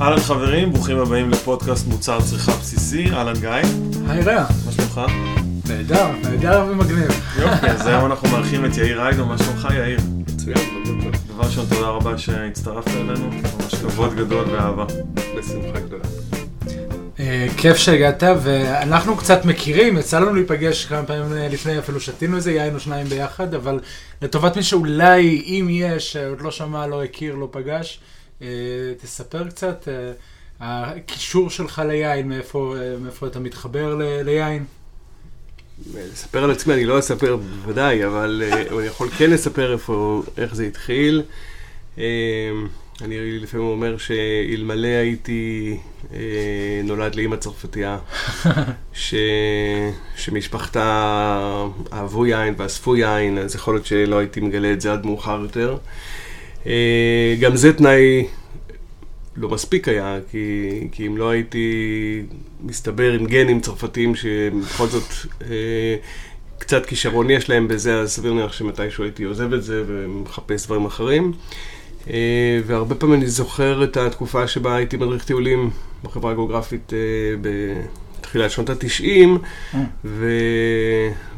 [0.00, 3.50] אהלן חברים, ברוכים הבאים לפודקאסט מוצר צריכה בסיסי, אהלן גיא,
[4.08, 5.00] היי רע, מה שלומך?
[5.68, 7.10] נהדר, נהדר ומגניב.
[7.38, 9.98] יופי, אז היום אנחנו מארחים את יאיר היידו, מה שלומך יאיר?
[10.28, 10.58] מצוין.
[11.28, 14.84] דבר ראשון, תודה רבה שהצטרפת אלינו, ממש כבוד גדול ואהבה.
[15.38, 16.04] בשמחה גדולה.
[17.20, 22.36] אה, כיף שהגעת, ואנחנו קצת מכירים, יצא לנו להיפגש כמה פעמים אה, לפני, אפילו שתינו
[22.36, 23.80] איזה יין או שניים ביחד, אבל
[24.22, 28.17] לטובת מי שאולי, אם יש, שעוד לא שמע, לא הכיר, לא פגש, אה,
[29.02, 30.12] תספר קצת, אה,
[30.60, 34.64] הקישור שלך ליין, מאיפה אה, מאיפה אתה מתחבר ל- ליין.
[35.94, 40.54] לספר על עצמי אני לא אספר בוודאי, אבל אה, אני יכול כן לספר איפה, איך
[40.54, 41.22] זה התחיל.
[41.98, 42.04] אה,
[43.02, 45.76] אני לפעמים אומר שאלמלא הייתי
[46.14, 46.18] אה,
[46.84, 47.98] נולד לאימא צרפתייה,
[48.92, 49.14] ש...
[50.16, 55.40] שמשפחתה אהבו יין ואספו יין, אז יכול להיות שלא הייתי מגלה את זה עד מאוחר
[55.42, 55.76] יותר.
[56.66, 58.26] אה, גם זה תנאי
[59.36, 62.22] לא מספיק היה, כי, כי אם לא הייתי
[62.60, 65.12] מסתבר עם גנים צרפתיים שבכל זאת
[65.50, 65.96] אה,
[66.58, 70.86] קצת כישרון יש להם בזה, אז סביר להניח שמתישהו הייתי עוזב את זה ומחפש דברים
[70.86, 71.32] אחרים.
[72.10, 75.70] אה, והרבה פעמים אני זוכר את התקופה שבה הייתי מדריך טיולים
[76.04, 76.98] בחברה הגיאוגרפית אה,
[78.18, 79.38] בתחילת שנות התשעים,
[80.04, 80.30] ו...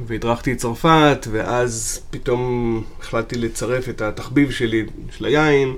[0.06, 5.76] והדרכתי את צרפת, ואז פתאום החלטתי לצרף את התחביב שלי, של היין,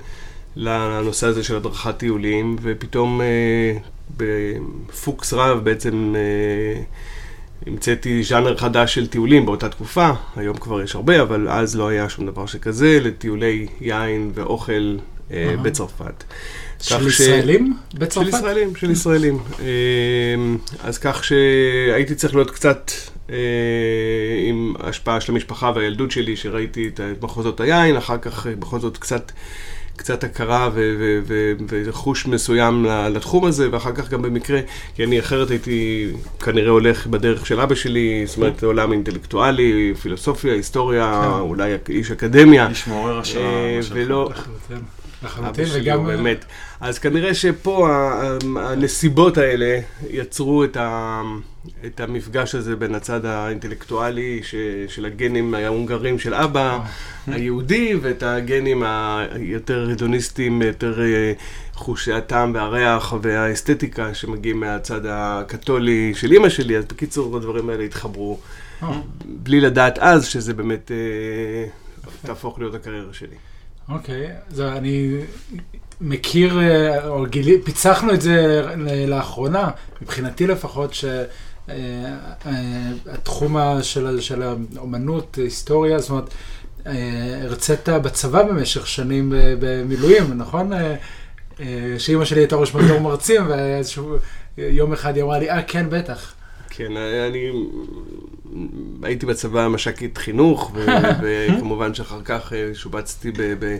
[0.57, 3.77] לנושא הזה של הדרכת טיולים, ופתאום אה,
[4.17, 6.83] בפוקס רב בעצם אה,
[7.67, 12.09] המצאתי ז'אנר חדש של טיולים באותה תקופה, היום כבר יש הרבה, אבל אז לא היה
[12.09, 14.97] שום דבר שכזה, לטיולי יין ואוכל
[15.31, 15.57] אה, אהה.
[15.57, 16.25] בצרפת.
[16.83, 18.29] של כך ש- ישראלים של בצרפת?
[18.29, 19.39] ישראלים, של ישראלים.
[19.61, 19.67] אה,
[20.83, 22.91] אז כך שהייתי צריך להיות קצת
[23.31, 23.37] אה,
[24.49, 28.97] עם השפעה של המשפחה והילדות שלי, שראיתי את מחוזות היין, אחר כך אה, בכל זאת
[28.97, 29.33] קצת...
[29.97, 31.21] קצת הכרה ו- ו-
[31.69, 34.61] ו- וחוש מסוים לתחום הזה, ואחר כך גם במקרה,
[34.95, 36.09] כי אני אחרת הייתי
[36.45, 41.41] כנראה הולך בדרך של אבא שלי, זאת אומרת עולם אינטלקטואלי, פילוסופיה, היסטוריה, כן.
[41.41, 42.69] אולי איש אקדמיה.
[42.69, 43.81] איש מעורר השראה, אה.
[43.91, 44.31] ולא,
[45.25, 46.07] לחלוטין, וגם...
[46.07, 46.45] באמת.
[46.81, 47.89] אז כנראה שפה
[48.57, 51.23] הנסיבות האלה יצרו את, ה,
[51.87, 54.55] את המפגש הזה בין הצד האינטלקטואלי ש,
[54.89, 56.79] של הגנים ההונגרים של אבא
[57.27, 61.33] היהודי, ואת הגנים היותר הדוניסטיים, יותר אה,
[61.75, 66.77] חושי הטעם והריח והאסתטיקה שמגיעים מהצד הקתולי של אימא שלי.
[66.77, 68.39] אז בקיצור, הדברים האלה התחברו,
[68.83, 71.67] אה, בלי לדעת אז שזה באמת אה,
[72.23, 73.37] תהפוך להיות הקריירה שלי.
[73.95, 75.19] אוקיי, אז אני
[76.01, 78.63] מכיר, אה, או גילי, פיצחנו את זה
[79.09, 79.71] לאחרונה,
[80.03, 80.95] מבחינתי לפחות,
[83.05, 84.43] שהתחום של, של
[84.77, 86.31] האומנות, היסטוריה, זאת אומרת,
[86.87, 90.73] אה, הרצית בצבא במשך שנים במילואים, נכון?
[90.73, 90.95] אה,
[91.61, 94.17] אה, שאימא שלי הייתה ראש מדור מרצים, ואיזשהו
[94.59, 96.35] יום אחד היא אמרה לי, אה, כן, בטח.
[96.75, 97.51] כן, אני
[99.03, 100.73] הייתי בצבא מש"קית חינוך,
[101.23, 103.77] וכמובן שאחר כך אה, שובצתי ב-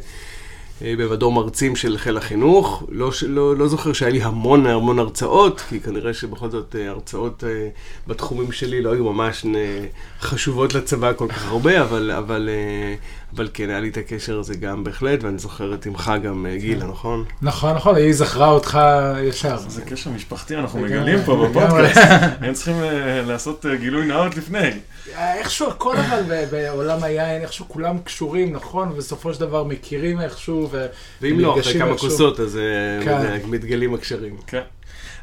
[0.85, 2.83] במדור מרצים של חיל החינוך.
[2.89, 7.45] לא, לא, לא זוכר שהיה לי המון המון הרצאות, כי כנראה שבכל זאת אה, הרצאות
[7.47, 7.69] אה,
[8.07, 9.85] בתחומים שלי לא היו ממש אה,
[10.21, 12.95] חשובות לצבא כל כך הרבה, אבל, אבל, אה,
[13.37, 16.57] אבל כן, היה לי את הקשר הזה גם בהחלט, ואני זוכר את עמך גם, אה,
[16.57, 17.25] גילה, נכון?
[17.43, 18.79] נכון, נכון, היא זכרה אותך
[19.23, 19.57] ישר.
[19.57, 21.83] זה קשר משפחתי, אנחנו לגמרי, מגלים פה לגמרי.
[21.83, 22.01] בפודקאסט.
[22.41, 24.71] הם צריכים אה, לעשות אה, גילוי נאות לפני.
[25.09, 28.89] איכשהו הכל אבל בעולם היין, איכשהו כולם קשורים, נכון?
[28.89, 30.87] ובסופו של דבר מכירים איכשהו, ו...
[31.21, 31.99] ואם לא, אחרי כמה.
[31.99, 33.51] כוסות, אז אה, כן.
[33.51, 34.37] מתגלים הקשרים.
[34.47, 34.61] כן.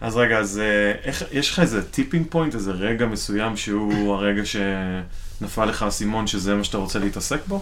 [0.02, 4.42] אז רגע, אז אה, איך, יש לך איזה tipping point, איזה רגע מסוים שהוא הרגע
[4.46, 7.62] שנפל לך האסימון שזה מה שאתה רוצה להתעסק בו?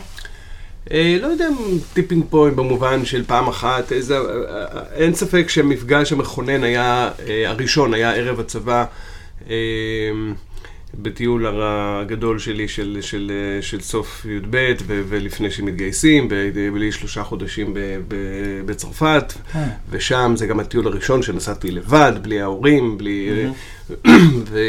[0.92, 4.18] אה, לא יודע אם tipping point במובן של פעם אחת, איזה,
[4.94, 7.12] אין ספק שהמפגש המכונן היה,
[7.48, 8.86] הראשון היה ערב הצבא,
[10.94, 16.30] בטיול הגדול שלי של, של, אה, של סוף י"ב ו- ולפני שמתגייסים,
[16.74, 22.42] בלי שלושה חודשים ב- ב- בצרפת, אה, ושם זה גם הטיול הראשון שנסעתי לבד, בלי
[22.42, 23.48] ההורים, בלי...
[24.52, 24.60] ו...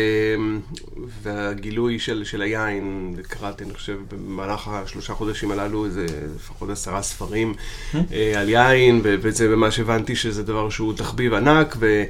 [1.22, 6.06] והגילוי של, של היין, קראתי, אני חושב, במהלך השלושה חודשים הללו, איזה
[6.37, 7.54] לפחות עשרה ספרים
[7.94, 12.04] אה, על יין, וזה ממש הבנתי שזה דבר שהוא תחביב ענק, ו...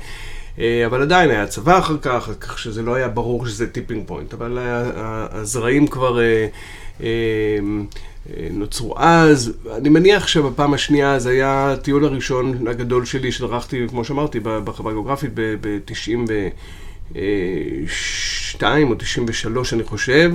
[0.61, 4.35] אה, אבל עדיין היה צבא אחר כך, כך שזה לא היה ברור שזה tipping point,
[4.35, 4.59] אבל
[5.33, 6.47] הזרעים כבר אה,
[7.03, 7.59] אה,
[8.51, 9.53] נוצרו אז.
[9.77, 15.31] אני מניח שבפעם השנייה זה היה הטיול הראשון הגדול שלי שדרכתי, כמו שאמרתי, בחברה הגיאוגרפית
[15.35, 16.49] ב-90 ו...
[17.13, 20.33] 92 או 93, אני חושב,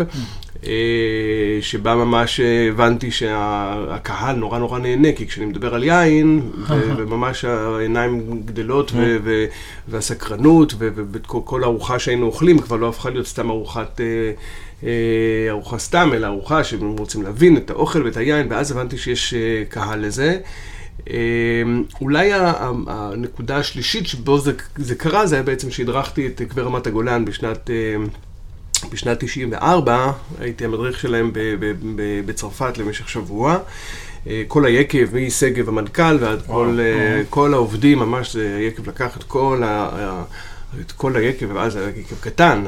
[0.66, 0.72] אה,
[1.62, 6.42] שבה ממש הבנתי שהקהל נורא נורא נהנה, כי כשאני מדבר על יין,
[6.98, 8.92] וממש העיניים גדלות,
[9.88, 14.02] והסקרנות, וכל ארוחה שהיינו אוכלים כבר לא הפכה להיות סתם ארוחת...
[15.50, 19.34] ארוחה סתם, אלא ארוחה שהם רוצים להבין את האוכל ואת היין, ואז הבנתי שיש
[19.70, 20.38] קהל לזה.
[22.02, 22.32] אולי
[22.88, 27.70] הנקודה השלישית שבו זה, זה קרה, זה היה בעצם שהדרכתי את קווי רמת הגולן בשנת,
[28.92, 31.32] בשנת 94, הייתי המדריך שלהם
[32.26, 33.58] בצרפת למשך שבוע.
[34.48, 36.80] כל היקב, משגב המנכ"ל ועד כל,
[37.30, 40.24] כל העובדים, ממש היקב לקח את כל ה...
[40.82, 42.64] את כל היקב, ואז היה יקב קטן,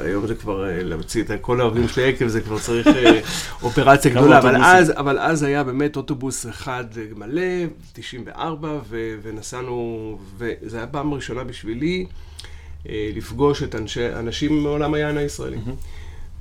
[0.00, 2.86] היום זה כבר, להמציא את כל העובדים של היקב, זה כבר צריך
[3.62, 6.84] אופרציה גדולה, אבל אז, אבל אז היה באמת אוטובוס אחד
[7.16, 7.42] מלא,
[7.92, 8.78] 94,
[9.22, 12.06] ונסענו, וזו הייתה פעם ראשונה בשבילי
[12.86, 15.56] לפגוש את אנשי, אנשים מעולם היין הישראלי.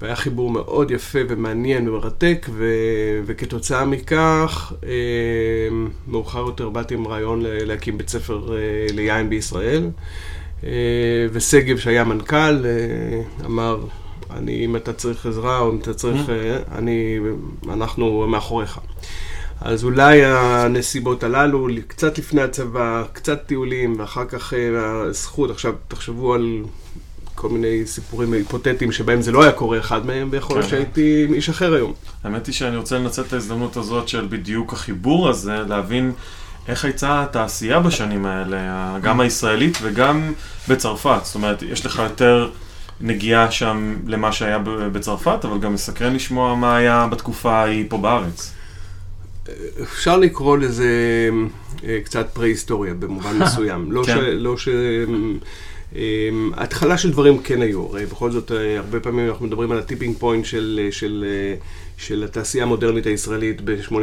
[0.02, 2.66] והיה חיבור מאוד יפה ומעניין ומרתק, ו,
[3.26, 4.74] וכתוצאה מכך,
[6.08, 8.56] מאוחר יותר באתי עם רעיון להקים בית ספר
[8.94, 9.90] ליין בישראל.
[11.32, 12.66] ושגב שהיה מנכ"ל
[13.46, 13.80] אמר,
[14.32, 16.22] אני, אם אתה צריך עזרה או אם אתה צריך,
[16.72, 17.20] אני,
[17.70, 18.80] אנחנו מאחוריך.
[19.62, 24.54] אז אולי הנסיבות הללו, קצת לפני הצבא, קצת טיולים, ואחר כך
[25.10, 26.64] הזכות, עכשיו תחשבו על
[27.36, 31.50] כל מיני סיפורים היפותטיים שבהם זה לא היה קורה אחד מהם, ויכול להיות שהייתי איש
[31.50, 31.94] אחר היום.
[32.24, 36.12] האמת היא שאני רוצה לנצל את ההזדמנות הזאת של בדיוק החיבור הזה, להבין
[36.68, 40.34] איך הייתה התעשייה בשנים האלה, גם הישראלית וגם
[40.68, 41.20] בצרפת?
[41.24, 42.50] זאת אומרת, יש לך יותר
[43.02, 48.54] נגיעה שם למה שהיה בצרפת, אבל גם מסקרן לשמוע מה היה בתקופה ההיא פה בארץ.
[49.82, 50.90] אפשר לקרוא לזה
[52.04, 53.92] קצת פרה-היסטוריה במובן מסוים.
[53.92, 54.10] לא ש...
[54.34, 54.70] לא ש...
[56.54, 60.46] התחלה של דברים כן היו, הרי בכל זאת הרבה פעמים אנחנו מדברים על הטיפינג פוינט
[60.46, 61.26] של, של,
[62.02, 63.94] של התעשייה המודרנית הישראלית ב-83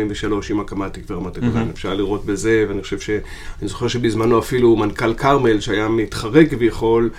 [0.50, 1.72] עם הקמת תקווה רמת הגולן, mm-hmm.
[1.72, 3.10] אפשר לראות בזה, ואני חושב ש...
[3.60, 7.10] אני זוכר שבזמנו אפילו מנכ"ל כרמל, שהיה מתחרה כביכול,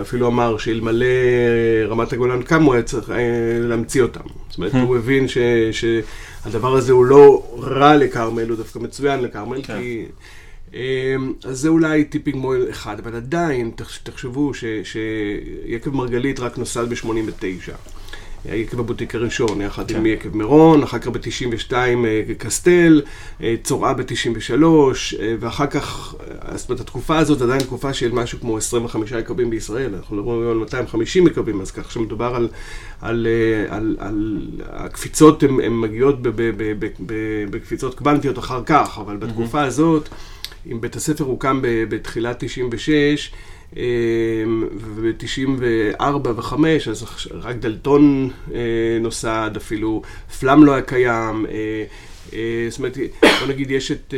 [0.00, 1.06] אפילו אמר שאלמלא
[1.88, 3.10] רמת הגולן הוא היה צריך
[3.60, 4.20] להמציא אותם.
[4.48, 5.38] זאת אומרת, הוא הבין ש,
[5.72, 9.78] שהדבר הזה הוא לא רע לכרמל, הוא דווקא מצוין לכרמל, כן.
[9.78, 10.04] כי...
[11.44, 13.70] אז זה אולי tipping point אחד, אבל עדיין,
[14.02, 17.72] תחשבו שיקב מרגלית רק נוסד ב-89.
[18.44, 21.72] יקב הבוטיק הראשון, יחד עם יקב מירון, אחר כך ב-92
[22.38, 23.02] קסטל,
[23.62, 24.62] צורעה ב-93,
[25.40, 26.14] ואחר כך,
[26.54, 30.56] זאת אומרת, התקופה הזאת עדיין תקופה של משהו כמו 25 יקבים בישראל, אנחנו מדברים על
[30.56, 32.48] 250 יקבים, אז כך שמדובר על,
[33.00, 33.26] על,
[33.68, 36.18] על, על הקפיצות, הן מגיעות
[37.50, 40.08] בקפיצות קוונטיות אחר כך, אבל בתקופה הזאת,
[40.72, 43.32] אם בית הספר הוקם בתחילת 96,
[44.96, 46.54] וב-94 ו-5,
[46.90, 48.30] אז רק דלתון
[49.00, 50.02] נוסד, אפילו
[50.40, 51.46] פלאם לא היה קיים.
[52.68, 54.14] זאת אומרת, בוא נגיד, יש את,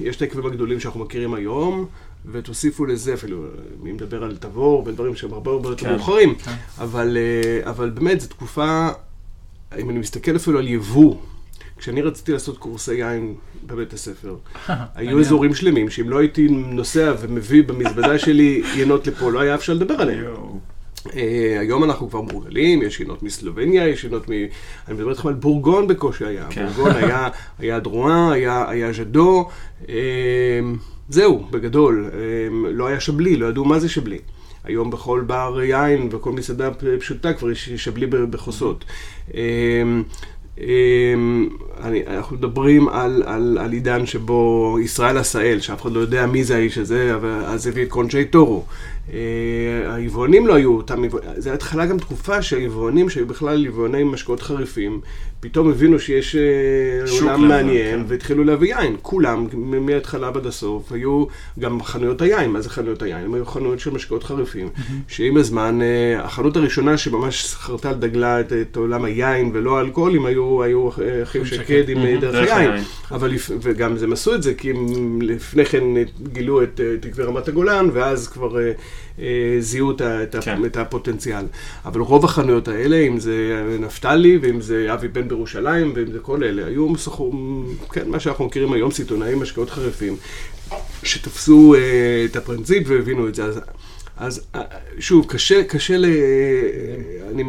[0.00, 1.86] יש את העקבים הגדולים שאנחנו מכירים היום,
[2.32, 3.44] ותוסיפו לזה אפילו,
[3.82, 6.34] מי מדבר על תבור ודברים שהם הרבה הרבה יותר מאוחרים,
[6.78, 7.16] אבל,
[7.62, 8.88] אבל באמת, זו תקופה,
[9.78, 11.16] אם אני מסתכל אפילו על יבוא,
[11.78, 13.34] כשאני רציתי לעשות קורסי יין
[13.66, 14.36] בבית הספר,
[14.94, 19.72] היו אזורים שלמים שאם לא הייתי נוסע ומביא במזוודה שלי ינות לפה, לא היה אפשר
[19.74, 20.24] לדבר עליהם.
[21.60, 24.32] היום אנחנו כבר מורגלים, יש ינות מסלובניה, יש ינות מ...
[24.32, 26.48] אני מדבר איתכם על בורגון בקושי היה.
[26.54, 26.90] בורגון
[27.58, 28.32] היה דרואה,
[28.70, 29.48] היה ז'דו.
[31.08, 32.10] זהו, בגדול.
[32.50, 34.18] לא היה שבלי, לא ידעו מה זה שבלי.
[34.64, 38.06] היום בכל בר יין וכל מסעדה פשוטה כבר יש שבלי
[40.58, 41.58] בחוסות.
[42.06, 46.56] אנחנו מדברים על, על, על עידן שבו ישראל עשאל, שאף אחד לא יודע מי זה
[46.56, 48.64] האיש הזה, אבל אז הביא את קונצ'י טורו.
[49.86, 51.02] היבואנים לא היו אותם,
[51.36, 55.00] זו התחלה גם תקופה שהיבואנים שהיו בכלל יבואני משקאות חריפים,
[55.40, 56.36] פתאום הבינו שיש
[57.20, 58.96] עולם מעניין, והתחילו להביא יין.
[59.02, 61.24] כולם, מההתחלה ועד הסוף, היו
[61.58, 62.50] גם חנויות היין.
[62.50, 63.24] מה זה חנויות היין?
[63.24, 64.68] הם היו חנויות של משקאות חריפים,
[65.08, 65.78] שעם הזמן,
[66.18, 70.88] החנות הראשונה שממש חרתה על דגלה את, את עולם היין ולא האלכוהולים, היו, היו
[71.22, 72.70] אחים שקד עם דרך היין.
[73.10, 75.84] אבל, וגם הם עשו את זה, כי הם לפני כן
[76.32, 78.56] גילו את תקווה רמת הגולן, ואז כבר...
[79.58, 80.02] זיהו את,
[80.40, 80.64] כן.
[80.66, 81.44] את הפוטנציאל.
[81.84, 86.44] אבל רוב החנויות האלה, אם זה נפתלי, ואם זה אבי בן בירושלים, ואם זה כל
[86.44, 87.32] אלה, היו מסחו,
[87.92, 90.16] כן, מה שאנחנו מכירים היום, סיטונאים, משקאות חריפים,
[91.02, 91.78] שתפסו uh,
[92.30, 93.44] את הפרינציפ והבינו את זה.
[93.44, 93.60] אז,
[94.16, 94.40] אז
[94.98, 96.06] שוב, קשה, קשה ל...
[97.30, 97.44] אני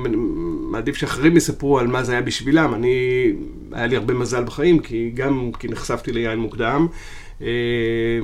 [0.71, 2.73] מעדיף שאחרים יספרו על מה זה היה בשבילם.
[2.73, 2.95] אני,
[3.71, 6.87] היה לי הרבה מזל בחיים, כי גם כי נחשפתי ליין מוקדם.
[7.41, 7.47] אה,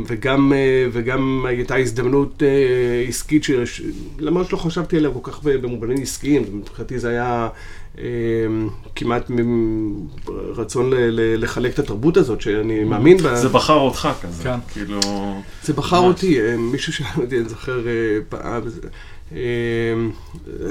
[0.08, 3.82] וגם, אה, וגם הייתה הזדמנות אה, עסקית, ש...
[4.20, 7.50] למרות שלא חשבתי עליה כל כך במובנים עסקיים, מבחינתי זה היה
[8.96, 9.32] כמעט
[10.56, 13.36] רצון לחלק את התרבות הזאת, שאני מאמין בה.
[13.36, 14.60] זה בחר אותך כזה, כן.
[14.74, 15.00] כאילו...
[15.64, 17.86] זה בחר אותי, מישהו אותי, אני זוכר
[18.30, 18.62] פעם,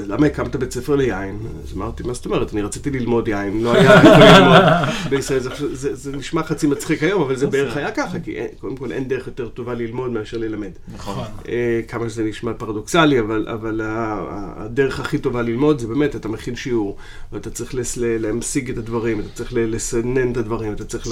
[0.07, 1.39] למה הקמת בית ספר ליין?
[1.63, 2.53] אז אמרתי, מה זאת אומרת?
[2.53, 4.61] אני רציתי ללמוד יין, לא היה איפה ללמוד
[5.09, 5.39] בישראל.
[5.73, 9.27] זה נשמע חצי מצחיק היום, אבל זה בערך היה ככה, כי קודם כל אין דרך
[9.27, 10.71] יותר טובה ללמוד מאשר ללמד.
[10.93, 11.23] נכון.
[11.47, 16.97] אה, כמה שזה נשמע פרדוקסלי, אבל הדרך הכי טובה ללמוד זה באמת, אתה מכין שיעור,
[17.31, 21.07] ואתה צריך להמשיג את הדברים, אתה צריך לסנן את הדברים, אתה צריך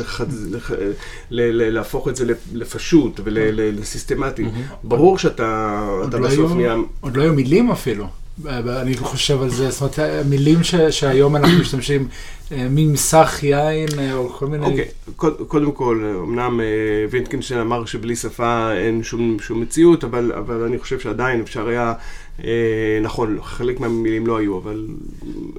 [1.32, 4.46] להפוך את זה לפשוט ולסיסטמטי.
[4.84, 5.80] ברור שאתה
[6.12, 6.76] לא בסוף נהיה...
[7.34, 8.08] עוד לא היו מילים אפילו.
[8.82, 12.08] אני חושב על זה, זאת אומרת, מילים ש, שהיום אנחנו משתמשים,
[12.52, 14.66] אה, ממסך יין אה, או כל מיני...
[14.66, 15.44] אוקיי, okay.
[15.48, 16.66] קודם כל, אמנם אה,
[17.10, 21.94] וינטקינשטיין אמר שבלי שפה אין שום, שום מציאות, אבל, אבל אני חושב שעדיין אפשר היה
[23.02, 24.88] נכון, חלק מהמילים לא היו, אבל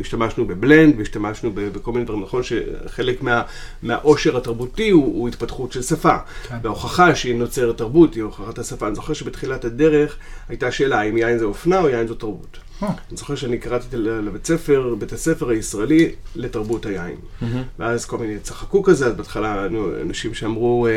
[0.01, 2.23] השתמשנו בבלנד והשתמשנו בכל מיני דברים.
[2.23, 3.43] נכון שחלק מה,
[3.83, 6.17] מהעושר התרבותי הוא, הוא התפתחות של שפה.
[6.49, 6.57] כן.
[6.63, 8.87] וההוכחה שהיא נוצרת תרבות היא הוכחת השפה.
[8.87, 10.17] אני זוכר שבתחילת הדרך
[10.49, 12.57] הייתה שאלה האם יין זה אופנה או יין זו תרבות.
[12.81, 12.85] Oh.
[12.85, 17.17] אני זוכר שאני קראתי לבית ספר, בית הספר הישראלי לתרבות היין.
[17.17, 17.45] Mm-hmm.
[17.79, 19.67] ואז כל מיני צחקו כזה, אז בהתחלה
[20.03, 20.89] אנשים שאמרו...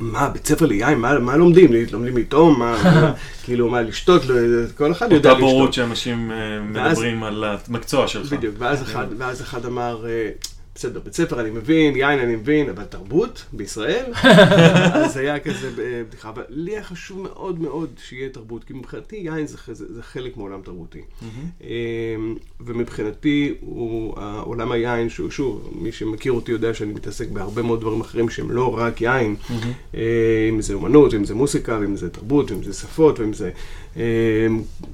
[0.00, 1.70] מה, בית ספר ליין, מה, מה לומדים?
[1.92, 2.50] לומדים איתו?
[2.58, 2.76] מה,
[3.44, 4.24] כאילו, מה, לשתות?
[4.26, 4.34] לא,
[4.76, 5.42] כל אחד יודע לשתות.
[5.42, 8.32] אותה בורות שאנשים אה, מדברים על המקצוע שלך.
[8.32, 10.28] בדיוק, ואז אחד, ואז אחד אמר, אה,
[10.74, 14.04] בסדר, בית ספר אני מבין, יין אני מבין, אבל תרבות בישראל,
[15.04, 16.28] אז היה כזה בדיחה.
[16.28, 20.36] אבל לי היה חשוב מאוד מאוד שיהיה תרבות, כי מבחינתי יין זה, זה, זה חלק
[20.36, 20.98] מעולם תרבותי.
[20.98, 21.64] Mm-hmm.
[22.60, 24.14] ומבחינתי הוא
[24.44, 28.50] עולם היין, שהוא שוב, מי שמכיר אותי יודע שאני מתעסק בהרבה מאוד דברים אחרים שהם
[28.50, 29.96] לא רק יין, mm-hmm.
[30.50, 33.56] אם זה אומנות, אם זה מוסיקה, אם זה תרבות, אם זה שפות, ואם זה אמ,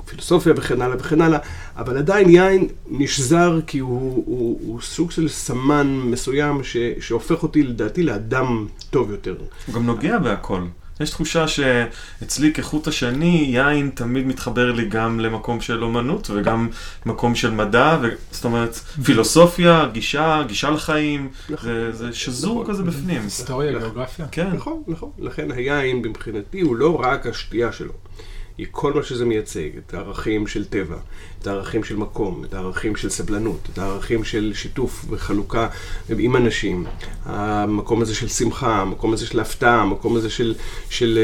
[0.05, 1.39] פילוסופיה וכן הלאה וכן הלאה,
[1.77, 7.63] אבל עדיין יין נשזר כי הוא, הוא, הוא סוג של סמן מסוים ש, שהופך אותי
[7.63, 9.35] לדעתי לאדם טוב יותר.
[9.67, 10.63] הוא גם נוגע בהכל.
[11.01, 16.69] יש תחושה שאצלי כחוט השני, יין תמיד מתחבר לי גם למקום של אומנות וגם
[17.07, 18.09] מקום של מדע, ו...
[18.31, 18.75] זאת אומרת,
[19.05, 23.23] פילוסופיה, גישה, גישה לחיים, נכון, זה, זה שזור נכון, כזה בפנים.
[23.23, 24.27] היסטוריה, גיאוגרפיה.
[24.31, 24.51] כן.
[24.53, 25.11] נכון, נכון.
[25.19, 27.93] לכן היין מבחינתי הוא לא רק השתייה שלו.
[28.59, 30.97] היא כל מה שזה מייצג, את הערכים של טבע,
[31.43, 35.69] את הערכים של מקום, את הערכים של סבלנות, את הערכים של שיתוף וחלוקה
[36.19, 36.85] עם אנשים,
[37.25, 40.55] המקום הזה של שמחה, המקום הזה של הפתעה, המקום הזה של,
[40.91, 41.19] של,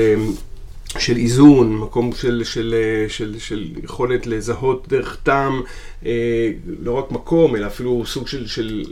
[0.99, 2.75] של איזון, מקום של, של,
[3.09, 5.63] של, של יכולת לזהות דרך טעם,
[6.07, 6.51] אה,
[6.81, 8.85] לא רק מקום, אלא אפילו סוג של, של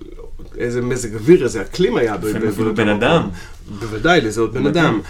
[0.59, 2.17] איזה מזג אוויר, איזה אקלים היה.
[2.49, 3.29] אפילו בן אדם.
[3.79, 5.01] בוודאי, לזהות בן אדם.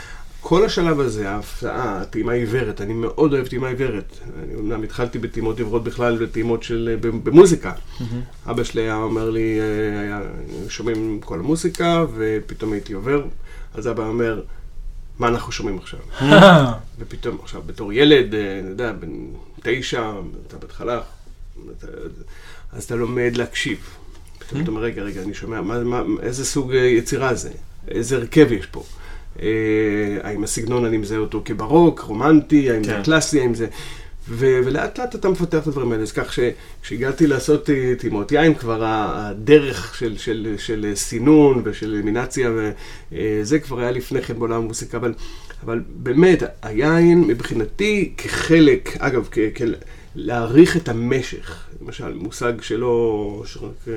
[0.42, 4.18] כל השלב הזה, ההפתעה, הטעימה עיוורת, אני מאוד אוהב טעימה עיוורת.
[4.44, 7.72] אני אומנם התחלתי בטעימות עיוורות בכלל וטעימות של, במוזיקה.
[7.72, 8.50] Mm-hmm.
[8.50, 10.20] אבא שלי היה אומר לי, אה, היה,
[10.68, 13.24] שומעים כל המוזיקה, ופתאום הייתי עובר,
[13.74, 14.42] אז אבא אומר,
[15.18, 16.00] מה אנחנו שומעים עכשיו?
[16.98, 19.10] ופתאום, עכשיו, בתור ילד, אה, אני יודע, בן
[19.62, 20.12] תשע,
[20.46, 21.00] אתה בהתחלה,
[22.72, 23.78] אז אתה לומד להקשיב.
[24.38, 27.50] פתאום אתה אומר, רגע, רגע, אני שומע, מה, מה, איזה סוג יצירה זה?
[27.88, 28.84] איזה הרכב יש פה?
[29.42, 29.48] אה,
[30.28, 32.88] האם הסגנון, אני מזהה אותו כברוק, רומנטי, האם כן.
[32.96, 33.66] זה קלאסי, האם זה...
[34.28, 36.02] ו- ולאט לאט אתה מפתח את הדברים האלה.
[36.02, 37.68] אז כך שכשהגעתי לעשות
[37.98, 42.50] טעימות יין, כבר הדרך של, של, של סינון ושל אלימינציה,
[43.12, 45.14] וזה כבר היה לפני כן בעולם המוסיקה, אבל,
[45.64, 49.62] אבל באמת, היין מבחינתי כחלק, אגב, כ- כ-
[50.16, 51.68] להעריך את המשך.
[51.84, 53.92] למשל, מושג שלא, שרק אה,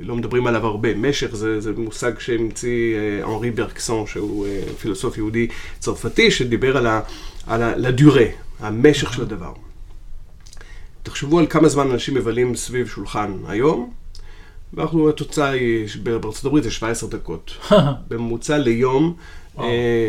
[0.00, 0.94] לא מדברים עליו הרבה.
[0.94, 6.86] משך זה, זה מושג שהמציא אה, אנרי ברקסון, שהוא אה, פילוסוף יהודי צרפתי, שדיבר על,
[6.86, 7.00] ה,
[7.46, 8.24] על ה, לדיורה,
[8.58, 9.52] המשך של הדבר.
[11.02, 13.92] תחשבו על כמה זמן אנשים מבלים סביב שולחן היום,
[14.74, 17.50] ואנחנו, התוצאה היא, בארצות הברית זה 17 דקות.
[18.08, 19.41] בממוצע ליום אה,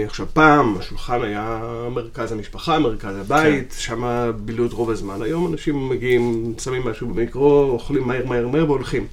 [0.08, 3.80] עכשיו, פעם השולחן היה מרכז המשפחה, מרכז הבית, כן.
[3.80, 5.22] שם בילו את רוב הזמן.
[5.22, 9.08] היום אנשים מגיעים, שמים משהו במיקרו, אוכלים מהר מהר מהר והולכים.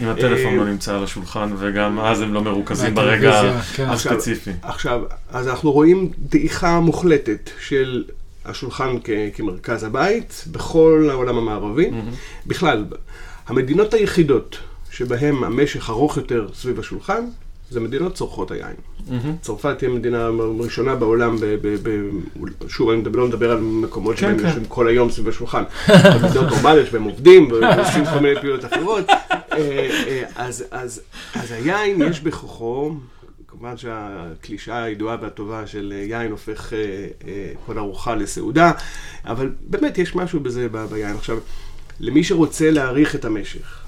[0.00, 3.84] אם הטלפון אה, לא נמצא על השולחן, וגם אז הם לא מרוכזים ברגע כן.
[3.88, 4.50] הספציפי.
[4.62, 8.04] עכשיו, אז אנחנו רואים דעיכה מוחלטת של
[8.44, 8.96] השולחן
[9.34, 11.90] כמרכז הבית בכל העולם המערבי.
[12.46, 12.84] בכלל,
[13.46, 14.58] המדינות היחידות
[14.90, 17.24] שבהן המשך ארוך יותר סביב השולחן,
[17.70, 18.76] זה מדינות צורכות היין.
[19.08, 19.12] Mm-hmm.
[19.42, 24.20] צרפת היא המדינה הראשונה בעולם, ב, ב, ב, שוב, אני לא מדבר על מקומות כן,
[24.20, 24.44] שבהם כן.
[24.44, 25.62] יושבים כל היום סביב השולחן,
[26.24, 31.00] מדינות נורמליות שבהם עובדים ועושים כל מיני פעולות אחרות, אה, אה, אז, אז,
[31.34, 32.94] אז היין יש בכוחו,
[33.48, 36.72] כמובן שהקלישאה הידועה והטובה של אה, יין הופך
[37.66, 38.72] כל ארוחה לסעודה,
[39.24, 41.16] אבל באמת יש משהו בזה ביין.
[41.16, 41.38] עכשיו,
[42.00, 43.80] למי שרוצה להאריך את המשך,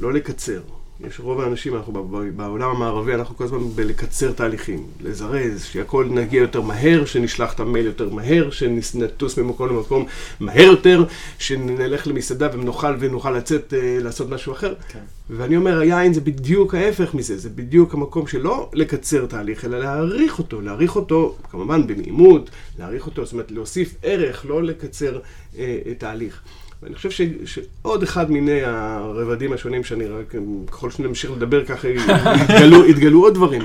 [0.00, 0.60] לא לקצר.
[1.00, 1.92] יש רוב האנשים, אנחנו
[2.36, 7.86] בעולם המערבי, אנחנו כל הזמן בלקצר תהליכים, לזרז, שהכל נגיע יותר מהר, שנשלח את המייל
[7.86, 10.06] יותר מהר, שנטוס ממקום למקום
[10.40, 11.04] מהר יותר,
[11.38, 14.74] שנלך למסעדה ונאכל ונוכל לצאת אה, לעשות משהו אחר.
[14.88, 14.98] כן.
[15.30, 20.38] ואני אומר, היין זה בדיוק ההפך מזה, זה בדיוק המקום שלא לקצר תהליך, אלא להעריך
[20.38, 25.18] אותו, להעריך אותו, כמובן בנעימות, להעריך אותו, זאת אומרת, להוסיף ערך, לא לקצר
[25.58, 26.42] אה, תהליך.
[26.84, 30.34] ואני חושב ש, שעוד אחד מיני הרבדים השונים שאני רק,
[30.66, 33.62] ככל שנמשיך לדבר ככה, יתגלו, יתגלו עוד דברים.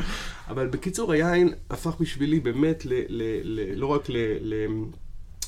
[0.50, 4.18] אבל בקיצור, היין הפך בשבילי באמת ל, ל, ל, לא רק ל,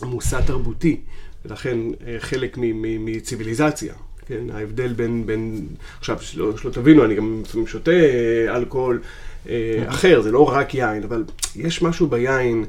[0.01, 1.01] למושא תרבותי,
[1.45, 3.93] ולכן אה, חלק מ- מ- מציוויליזציה.
[4.25, 5.67] כן, ההבדל בין, בין,
[5.99, 9.01] עכשיו, שלא, שלא תבינו, אני גם לפעמים שותה אה, אלכוהול
[9.49, 11.23] אה, אחר, זה לא רק יין, אבל
[11.55, 12.65] יש משהו ביין,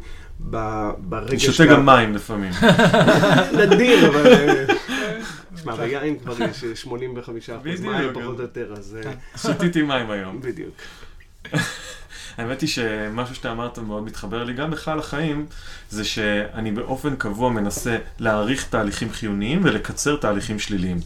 [0.51, 2.53] ברגע אני שותה גם מים לפעמים.
[3.59, 4.33] נדיר, אבל...
[4.33, 4.65] אה,
[5.55, 8.11] תשמע, ביין כבר יש 85 אחוז בדיוק, מים.
[8.15, 10.41] פחות או יותר, אז אה, שתיתי מים היום.
[10.41, 10.75] בדיוק.
[12.39, 15.47] האמת היא שמשהו שאתה אמרת מאוד מתחבר לי, גם בכלל לחיים,
[15.91, 21.01] זה שאני באופן קבוע מנסה להעריך תהליכים חיוניים ולקצר תהליכים שליליים.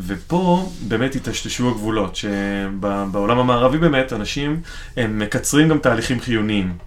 [0.00, 4.62] ופה באמת היטשטשו הגבולות, שבעולם המערבי באמת אנשים
[4.96, 6.78] הם מקצרים גם תהליכים חיוניים.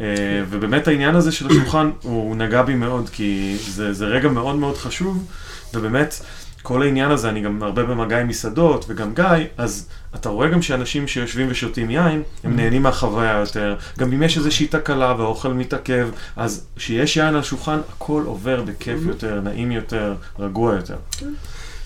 [0.00, 0.06] אה,
[0.50, 4.76] ובאמת העניין הזה של השולחן, הוא נגע בי מאוד, כי זה, זה רגע מאוד מאוד
[4.76, 5.26] חשוב,
[5.74, 6.14] ובאמת
[6.62, 9.24] כל העניין הזה, אני גם הרבה במגע עם מסעדות וגם גיא,
[9.56, 13.76] אז אתה רואה גם שאנשים שיושבים ושותים יין, הם נהנים מהחוויה יותר.
[13.98, 18.98] גם אם יש איזושהי תקלה והאוכל מתעכב, אז כשיש יין על השולחן, הכל עובר בכיף
[19.06, 20.96] יותר, נעים יותר, רגוע יותר.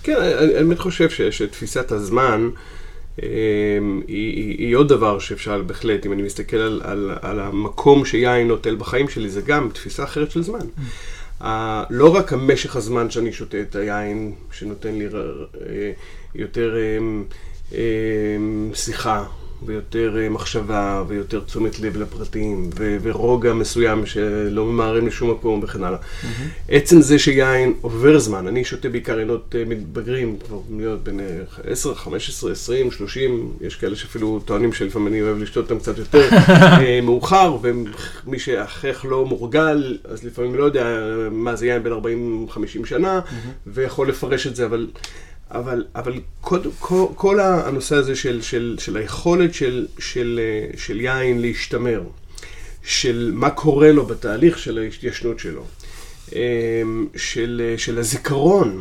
[0.03, 2.49] כן, אני באמת חושב ש- שתפיסת הזמן
[3.17, 3.27] היא,
[4.09, 8.77] היא, היא עוד דבר שאפשר בהחלט, אם אני מסתכל על, על, על המקום שיין נוטל
[8.77, 10.67] בחיים שלי, זה גם תפיסה אחרת של זמן.
[11.41, 15.93] ה- לא רק המשך הזמן שאני שותה את היין, שנותן לי אה,
[16.35, 16.99] יותר אה,
[17.75, 18.37] אה,
[18.75, 19.25] שיחה,
[19.67, 25.85] ויותר אה, מחשבה, ויותר תשומת לב לפרטים, ו- ורוגע מסוים שלא ממהרים לשום מקום וכן
[25.85, 25.99] הלאה.
[26.69, 31.27] עצם זה שיין עובר זמן, אני שותה בעיקר עינות אה, מתבגרים, כבר להיות בין אה,
[31.65, 36.29] 10, 15, 20, 30, יש כאלה שאפילו טוענים שלפעמים אני אוהב לשתות אותם קצת יותר
[36.81, 40.87] אה, מאוחר, ומי שהחייך לא מורגל, אז לפעמים לא יודע
[41.31, 41.93] מה זה יין בין
[42.83, 43.21] 40-50 שנה,
[43.67, 44.87] ויכול לפרש את זה, אבל...
[45.55, 51.01] אבל, אבל כל, כל, כל הנושא הזה של, של, של היכולת של, של, אה, של
[51.01, 52.03] יין להשתמר,
[52.83, 55.65] של מה קורה לו בתהליך של ההתיישנות שלו,
[56.35, 56.83] אה,
[57.17, 58.81] של, אה, של הזיכרון.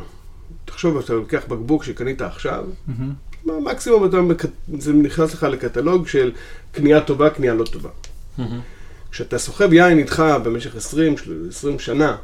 [0.66, 2.64] תחשוב, אתה לוקח בקבוק שקנית עכשיו,
[3.46, 4.18] מקסימום אתה,
[4.80, 6.32] זה נכנס לך לקטלוג של
[6.72, 7.90] קנייה טובה, קנייה לא טובה.
[9.12, 11.16] כשאתה סוחב יין איתך במשך 20,
[11.50, 12.16] 20 שנה,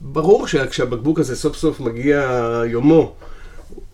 [0.00, 3.14] ברור שכשהבקבוק הזה סוף סוף מגיע יומו,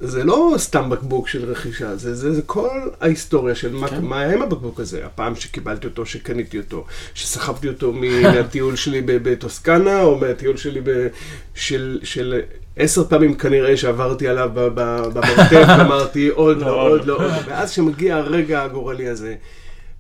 [0.06, 2.68] זה לא סתם בקבוק של רכישה, זה, זה, זה כל
[3.00, 4.04] ההיסטוריה של מה, כן.
[4.04, 5.06] מה היה עם הבקבוק הזה.
[5.06, 7.92] הפעם שקיבלתי אותו, שקניתי אותו, שסחבתי אותו
[8.32, 11.06] מהטיול שלי בטוסקנה, או מהטיול שלי ב,
[11.54, 12.40] של, של
[12.76, 17.14] עשר פעמים כנראה שעברתי עליו במרתף, ואמרתי עוד לא, לא, עוד לא.
[17.14, 17.28] עוד לא.
[17.46, 19.34] ואז כשמגיע הרגע הגורלי הזה,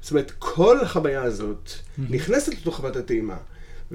[0.00, 1.70] זאת אומרת, כל החוויה הזאת
[2.10, 3.36] נכנסת לתוך חוות הטעימה.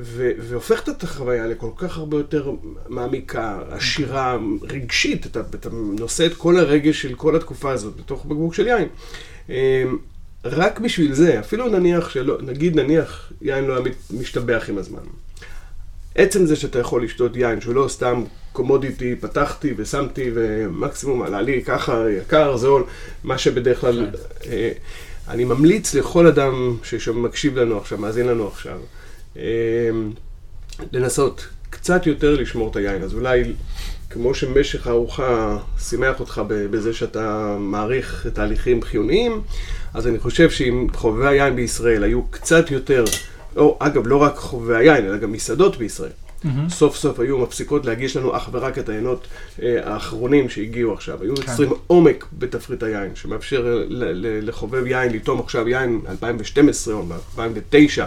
[0.02, 2.52] ו- והופכת את החוויה לכל כך הרבה יותר
[2.88, 8.54] מעמיקה, עשירה, רגשית, אתה, אתה נושא את כל הרגש של כל התקופה הזאת בתוך בקבוק
[8.54, 8.88] של יין.
[9.50, 9.54] אמ,
[10.46, 15.02] רק בשביל זה, אפילו נניח שלא, נגיד נניח יין לא היה משתבח עם הזמן.
[16.16, 21.64] עצם זה שאתה יכול לשתות יין שהוא לא סתם קומודיטי, פתחתי ושמתי ומקסימום עלה לי
[21.64, 22.84] ככה יקר, זול,
[23.24, 24.08] מה שבדרך כלל...
[24.46, 24.72] אה,
[25.28, 28.80] אני ממליץ לכל אדם שמקשיב לנו עכשיו, מאזין לנו עכשיו,
[30.92, 33.04] לנסות קצת יותר לשמור את היין.
[33.04, 33.44] אז אולי,
[34.10, 39.42] כמו שמשך הארוחה שימח אותך בזה שאתה מעריך תהליכים חיוניים,
[39.94, 43.06] אז אני חושב שאם חובבי היין בישראל היו קצת יותר,
[43.56, 46.12] או אגב, לא רק חובבי היין, אלא גם מסעדות בישראל,
[46.70, 49.28] סוף סוף היו מפסיקות להגיש לנו אך ורק את העיינות
[49.62, 51.22] אה, האחרונים שהגיעו עכשיו.
[51.22, 57.04] היו יוצרים עומק בתפריט היין, שמאפשר ל- לחובב יין לטעום עכשיו יין 2012 או
[57.38, 58.06] 2009,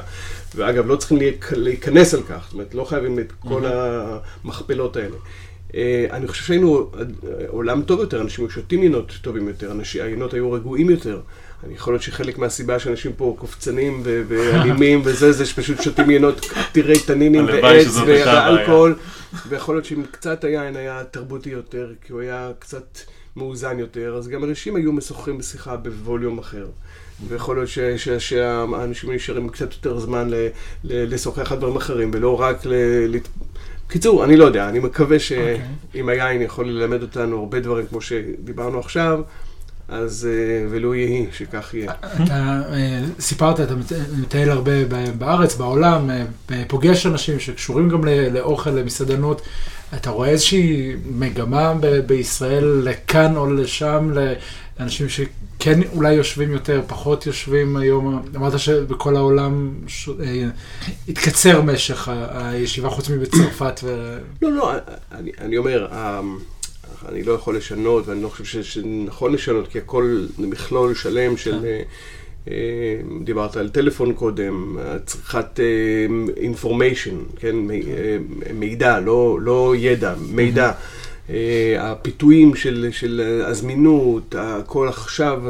[0.55, 5.16] ואגב, לא צריכים להיכ- להיכנס על כך, זאת אומרת, לא חייבים את כל המכפלות האלה.
[5.75, 7.05] אה, אני חושב שהיינו אה,
[7.49, 11.21] עולם טוב יותר, אנשים היו שותים יינות טובים יותר, אנשים- היינות היו רגועים יותר.
[11.64, 16.46] אני יכול להיות שחלק מהסיבה שאנשים פה קופצנים ו- ואלימים וזה, זה שפשוט שותים יינות
[16.55, 17.87] עתירי תנינים ועץ.
[18.57, 18.94] ואלכוהול,
[19.48, 22.98] ויכול להיות שאם קצת היין היה תרבותי יותר, כי הוא היה קצת
[23.37, 26.66] מאוזן יותר, אז גם אנשים היו משוחחים בשיחה בווליום אחר.
[27.29, 30.35] ויכול להיות ש- ש- שהאנשים נשארים קצת יותר זמן ל-
[30.85, 32.72] ל- לשוחח על דברים אחרים, ולא רק ל...
[33.88, 38.79] בקיצור, אני לא יודע, אני מקווה שאם היין יכול ללמד אותנו הרבה דברים כמו שדיברנו
[38.79, 39.20] עכשיו,
[39.88, 41.92] אז אה, ולו יהי שכך יהיה.
[42.25, 43.75] אתה אה, סיפרת, אתה
[44.23, 44.73] מטייל הרבה
[45.18, 46.25] בארץ, בעולם, אה,
[46.68, 49.42] פוגש אנשים שקשורים גם לאוכל, למסעדנות.
[49.95, 51.75] אתה רואה איזושהי מגמה
[52.07, 54.11] בישראל לכאן או לשם,
[54.79, 58.23] לאנשים שכן אולי יושבים יותר, פחות יושבים היום?
[58.37, 60.09] אמרת שבכל העולם ש-
[61.09, 63.81] התקצר משך הישיבה חוץ מבצרפת.
[63.85, 64.18] ו...
[64.42, 64.73] לא, לא,
[65.12, 66.21] אני, אני אומר, אה,
[67.09, 71.37] אני לא יכול לשנות, ואני לא חושב ש- שנכון לשנות, כי הכל זה מכלול שלם
[71.37, 71.51] של...
[71.61, 71.64] כן.
[71.64, 71.83] אה,
[72.49, 72.55] אה,
[73.25, 75.61] דיברת על טלפון קודם, צריכת
[77.37, 78.16] כן, מ- אה,
[78.55, 80.73] מידע, לא, לא ידע, מידע.
[81.31, 85.40] אה, הפיתויים של, של הזמינות, הכל עכשיו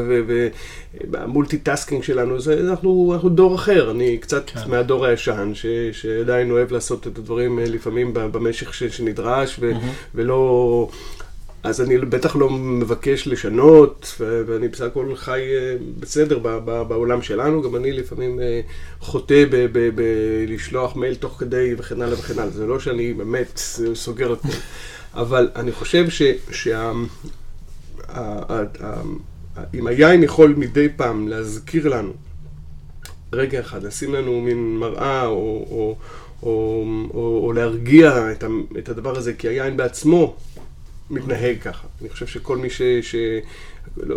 [1.10, 4.60] וה multitasking שלנו, זה, אנחנו, אנחנו דור אחר, אני קצת כן.
[4.60, 4.70] כן.
[4.70, 9.72] מהדור הישן, ש, שעדיין אוהב לעשות את הדברים לפעמים במשך ש, שנדרש, ו,
[10.14, 10.88] ולא...
[11.62, 16.38] אז אני בטח לא מבקש לשנות, ואני בסך הכל חי אה, בסדר
[16.88, 18.60] בעולם שלנו, גם אני לפעמים אה,
[19.00, 19.44] חוטא
[19.94, 23.60] בלשלוח מייל תוך כדי וכן הלאה וכן הלאה, זה לא שאני באמת
[23.94, 24.48] סוגר הכל.
[25.14, 26.22] אבל אני חושב ש...
[26.50, 26.92] שה...
[28.08, 29.02] ה- ה- ה-
[29.74, 32.12] אם היין יכול מדי פעם להזכיר לנו,
[33.32, 35.96] רגע אחד, לשים לנו מין מראה, או, או,
[36.42, 38.44] או, או, או להרגיע את,
[38.78, 40.36] את הדבר הזה, כי היין בעצמו
[41.12, 41.86] מתנהג ככה.
[42.00, 42.82] אני חושב שכל מי ש...
[42.82, 43.14] ש
[43.96, 44.16] לא,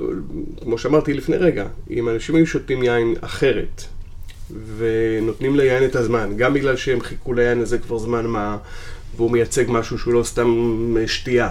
[0.62, 3.84] כמו שאמרתי לפני רגע, אם אנשים היו שותים יין אחרת,
[4.78, 8.58] ונותנים ליין את הזמן, גם בגלל שהם חיכו ליין הזה כבר זמן מה,
[9.16, 11.50] והוא מייצג משהו שהוא לא סתם שתייה.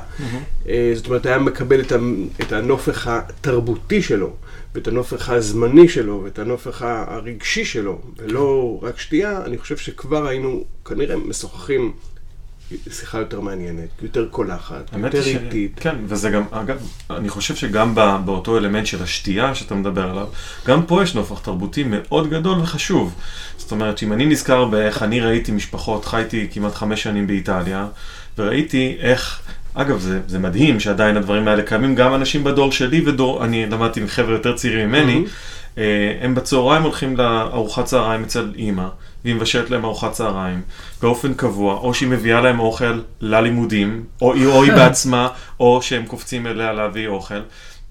[0.69, 1.97] אה, זאת אומרת, היה מקבל את, ה,
[2.41, 4.33] את הנופך התרבותי שלו,
[4.75, 10.65] ואת הנופך הזמני שלו, ואת הנופך הרגשי שלו, ולא רק שתייה, אני חושב שכבר היינו
[10.85, 11.93] כנראה משוחחים
[12.91, 15.73] שיחה יותר מעניינת, יותר קולחת, יותר ש- איטית.
[15.81, 16.77] כן, וזה גם, אגב,
[17.11, 20.27] אני חושב שגם ב- באותו אלמנט של השתייה שאתה מדבר עליו,
[20.67, 23.15] גם פה יש נופח תרבותי מאוד גדול וחשוב.
[23.57, 27.87] זאת אומרת, שאם אני נזכר באיך אני ראיתי משפחות, חייתי כמעט חמש שנים באיטליה,
[28.39, 29.41] וראיתי איך...
[29.77, 34.01] אגב, זה, זה מדהים שעדיין הדברים האלה קיימים, גם אנשים בדור שלי ודור, אני למדתי
[34.01, 35.29] עם חבר'ה יותר צעירים ממני, Mhm.
[35.79, 38.89] אה, הם בצהריים הולכים לארוחת צהריים אצל אימא,
[39.25, 40.63] והיא מבשלת להם ארוחת צהריים
[41.03, 45.29] באופן קבוע, או שהיא מביאה להם אוכל ללימודים, או היא, או היא בעצמה,
[45.61, 47.41] או שהם קופצים אליה להביא אוכל.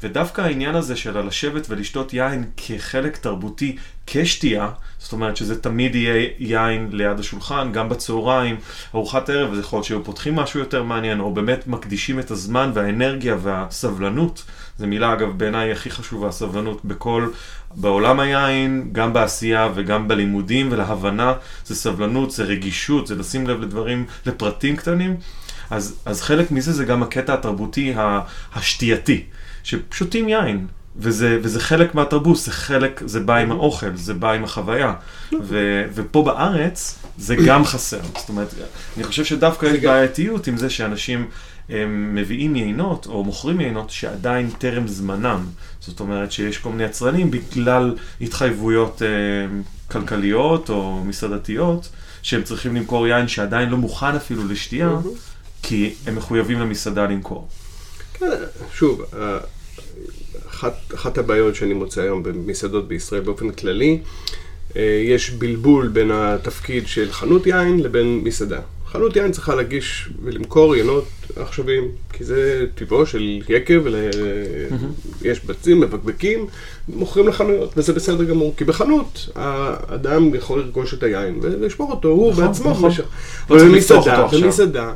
[0.03, 3.75] ודווקא העניין הזה של לשבת ולשתות יין כחלק תרבותי,
[4.07, 4.69] כשתייה,
[4.99, 8.55] זאת אומרת שזה תמיד יהיה יין ליד השולחן, גם בצהריים,
[8.95, 12.71] ארוחת ערב, אז יכול להיות שהיו פותחים משהו יותר מעניין, או באמת מקדישים את הזמן
[12.73, 14.43] והאנרגיה והסבלנות.
[14.79, 17.27] זו מילה, אגב, בעיניי הכי חשובה, סבלנות בכל,
[17.75, 21.33] בעולם היין, גם בעשייה וגם בלימודים ולהבנה,
[21.65, 25.15] זה סבלנות, זה רגישות, זה לשים לב לדברים, לפרטים קטנים.
[25.69, 27.93] אז, אז חלק מזה זה גם הקטע התרבותי
[28.55, 29.23] השתייתי,
[29.63, 34.43] ששותים יין, וזה, וזה חלק מהתרבות, זה חלק, זה בא עם האוכל, זה בא עם
[34.43, 34.93] החוויה.
[35.41, 37.99] ו, ופה בארץ זה גם חסר.
[38.17, 38.53] זאת אומרת,
[38.97, 41.27] אני חושב שדווקא יש בעייתיות עם זה שאנשים
[41.69, 45.45] הם, מביאים יינות או מוכרים יינות שעדיין טרם זמנם.
[45.79, 49.07] זאת אומרת שיש כל מיני יצרנים בגלל התחייבויות אה,
[49.91, 51.89] כלכליות או מסעדתיות,
[52.21, 54.97] שהם צריכים למכור יין שעדיין לא מוכן אפילו לשתייה,
[55.63, 57.47] כי הם מחויבים למסעדה למכור.
[58.13, 58.25] כן,
[58.73, 59.37] שוב, אה,
[60.49, 63.99] אחת, אחת הבעיות שאני מוצא היום במסעדות בישראל באופן כללי,
[64.75, 68.59] אה, יש בלבול בין התפקיד של חנות יין לבין מסעדה.
[68.93, 73.95] חנות יין צריכה להגיש ולמכור יינות עכשוויים, כי זה טבעו של יקב, ול...
[75.21, 76.47] יש בצים, מבקבקים,
[76.89, 82.31] מוכרים לחנויות, וזה בסדר גמור, כי בחנות האדם יכול לרכוש את היין ולשמור אותו, הוא
[82.31, 82.71] נכון, בעצמו.
[82.71, 82.91] נכון.
[83.47, 84.27] צריך לפתוח במסעדה.
[84.45, 84.93] במסעדה,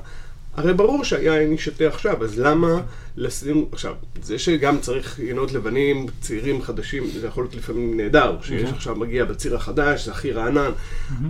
[0.58, 2.82] הרי ברור שהיין יישתה עכשיו, אז למה
[3.18, 3.94] לשים, עכשיו,
[4.24, 9.26] זה שגם צריך יינות לבנים, צעירים, חדשים, זה יכול להיות לפעמים נהדר, שיש עכשיו מגיע
[9.26, 10.72] בציר החדש, זה הכי רענן,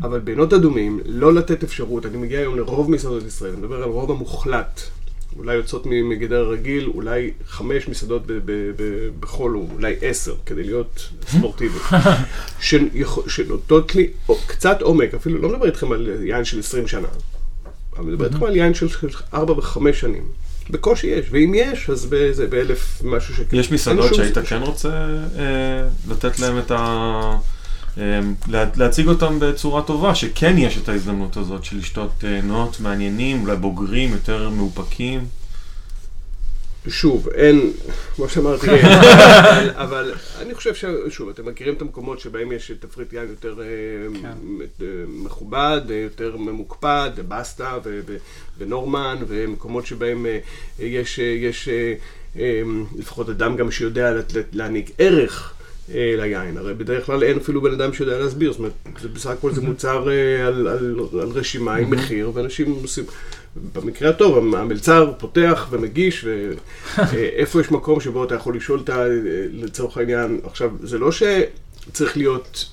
[0.01, 3.89] אבל ביינות אדומים, לא לתת אפשרות, אני מגיע היום לרוב מסעדות ישראל, אני מדבר על
[3.89, 4.81] רוב המוחלט,
[5.37, 10.63] אולי יוצאות מגדר הרגיל, אולי חמש מסעדות ב- ב- ב- בחול, או אולי עשר, כדי
[10.63, 11.79] להיות ספורטיבי,
[13.27, 14.09] שנותנות לי
[14.47, 17.07] קצת עומק, אפילו לא מדבר איתכם על יין של 20 שנה,
[17.97, 18.87] אבל מדבר איתכם על יין של
[19.33, 20.23] 4 ו-5 שנים.
[20.69, 23.39] בקושי יש, ואם יש, אז באיזה, באלף משהו ש...
[23.51, 24.37] יש מסעדות שהיית.
[24.37, 24.89] כן רוצה
[25.37, 26.77] אה, לתת להם את ה...
[27.97, 32.79] אה, לה- להציג אותם בצורה טובה, שכן יש את ההזדמנות הזאת של לשתות אה, נוט
[32.79, 35.25] מעניינים, אולי בוגרים, יותר מאופקים.
[36.89, 37.71] שוב, אין,
[38.15, 43.13] כמו שאמרתי, אין, אבל, אבל אני חושב ששוב, אתם מכירים את המקומות שבהם יש תפריט
[43.13, 43.65] יין יותר אה,
[44.21, 44.27] כן.
[44.81, 48.17] אה, מכובד, אה, יותר ממוקפד, בסטה ו- ו-
[48.57, 50.25] ונורמן, ומקומות שבהם
[50.79, 51.69] יש, יש
[52.97, 54.13] לפחות אדם גם שיודע
[54.51, 55.53] להעניק ערך.
[55.93, 59.29] אה, ליין, הרי בדרך כלל אין אפילו בן אדם שיודע להסביר, זאת אומרת, זה בסך
[59.29, 63.03] הכל זה מוצר אה, על, על, על רשימה עם מחיר, ואנשים עושים,
[63.73, 66.25] במקרה הטוב, המלצר פותח ומגיש,
[66.97, 69.03] ואיפה יש מקום שבו אתה יכול לשאול את ה...
[69.51, 72.69] לצורך העניין, עכשיו, זה לא שצריך להיות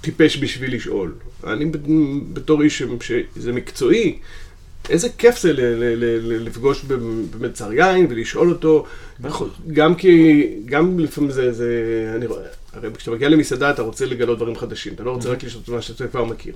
[0.00, 1.12] טיפש בשביל לשאול.
[1.44, 1.64] אני
[2.32, 4.18] בתור איש שזה מקצועי,
[4.90, 5.52] איזה כיף זה
[6.22, 6.84] לפגוש
[7.32, 8.84] במלצר יין ולשאול אותו,
[9.72, 12.40] גם כי, גם לפעמים זה, זה, אני רואה,
[12.72, 15.68] הרי כשאתה מגיע למסעדה אתה רוצה לגלות דברים חדשים, אתה לא רוצה רק לשאול את
[15.68, 16.54] מה שאתה כבר מכיר.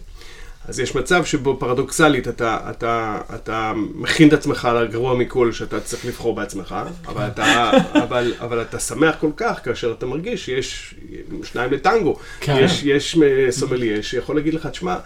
[0.68, 6.06] אז יש מצב שבו פרדוקסלית אתה, אתה, אתה מכין את עצמך לגרוע מכל שאתה צריך
[6.06, 6.74] לבחור בעצמך,
[7.06, 7.70] אבל אתה,
[8.04, 10.94] אבל, אבל אתה שמח כל כך כאשר אתה מרגיש שיש
[11.42, 12.16] שניים לטנגו.
[12.40, 12.56] כן.
[12.60, 13.18] יש, יש
[13.50, 14.96] סומליה שיכול להגיד לך, תשמע,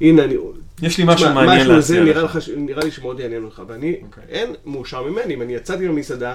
[0.00, 0.36] הנה אני...
[0.82, 2.04] יש לי משהו מעניין משהו להציע.
[2.04, 4.24] נראה, לך, נראה לי שמאוד יעניין אותך, ואני, אוקיי.
[4.28, 6.34] אין מאושר ממני, אם אני יצאתי למסעדה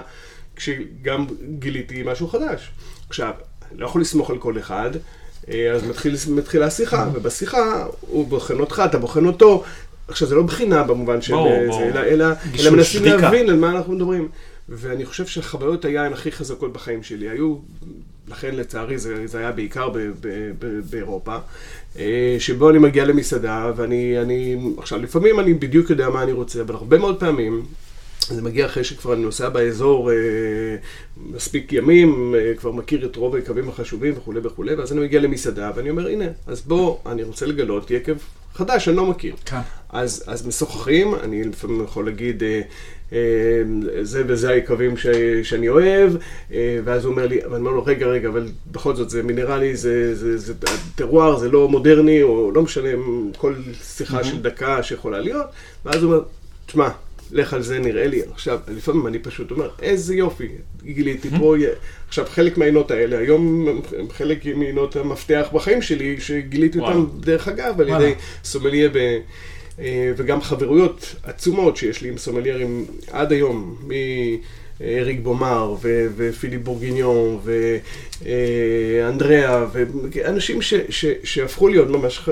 [0.55, 1.25] כשגם
[1.59, 2.71] גיליתי משהו חדש.
[3.09, 3.33] עכשיו,
[3.75, 4.89] לא יכול לסמוך על כל אחד,
[5.49, 9.63] אה, אז מתחיל, מתחילה השיחה, ובשיחה הוא בוחן אותך, אתה בוחן אותו.
[10.07, 11.71] עכשיו, זה לא בחינה במובן של ברור, אה.
[11.71, 13.17] זה, אלא, אלא, אלא גישוש, מנסים בדיקה.
[13.17, 14.27] להבין על מה אנחנו מדברים.
[14.69, 17.55] ואני חושב שחוויות היין הכי חזקות בחיים שלי היו,
[18.29, 20.27] לכן לצערי זה, זה היה בעיקר ב, ב,
[20.59, 21.37] ב, באירופה,
[21.99, 26.61] אה, שבו אני מגיע למסעדה, ואני, אני, עכשיו לפעמים אני בדיוק יודע מה אני רוצה,
[26.61, 27.65] אבל הרבה מאוד פעמים,
[28.29, 30.15] זה מגיע אחרי שכבר אני נוסע באזור אה,
[31.17, 35.71] מספיק ימים, אה, כבר מכיר את רוב היקבים החשובים וכולי וכולי, ואז אני מגיע למסעדה
[35.75, 38.17] ואני אומר, הנה, אז בוא, אני רוצה לגלות יקב
[38.53, 39.35] חדש, אני לא מכיר.
[39.45, 39.59] כן.
[39.89, 42.61] אז, אז משוחחים, אני לפעמים יכול להגיד, אה, אה,
[44.01, 45.07] זה וזה היקבים ש,
[45.43, 46.13] שאני אוהב,
[46.53, 49.75] אה, ואז הוא אומר לי, ואני אומר לו, רגע, רגע, אבל בכל זאת זה מינרלי,
[49.75, 50.53] זה, זה, זה
[50.95, 52.89] טרואר, זה לא מודרני, או לא משנה,
[53.37, 55.45] כל שיחה של דקה שיכולה להיות,
[55.85, 56.23] ואז הוא אומר,
[56.65, 56.89] תשמע,
[57.31, 58.21] לך על זה נראה לי.
[58.33, 60.47] עכשיו, לפעמים אני פשוט אומר, איזה יופי,
[60.83, 61.55] גיליתי פה,
[62.07, 63.65] עכשיו, חלק מהעינות האלה, היום
[64.11, 67.05] חלק מעינות המפתח בחיים שלי, שגיליתי אותם, וואו.
[67.19, 68.03] דרך אגב, על וואלה.
[68.03, 69.19] ידי סומליה ב...
[69.81, 73.75] אה, וגם חברויות עצומות שיש לי עם סומליירים עד היום,
[74.81, 77.39] מאריק בומר ו- ופיליפ בורגיניון
[78.23, 79.65] ואנדריאה,
[80.15, 82.29] ואנשים ש- ש- שהפכו להיות ממש ח-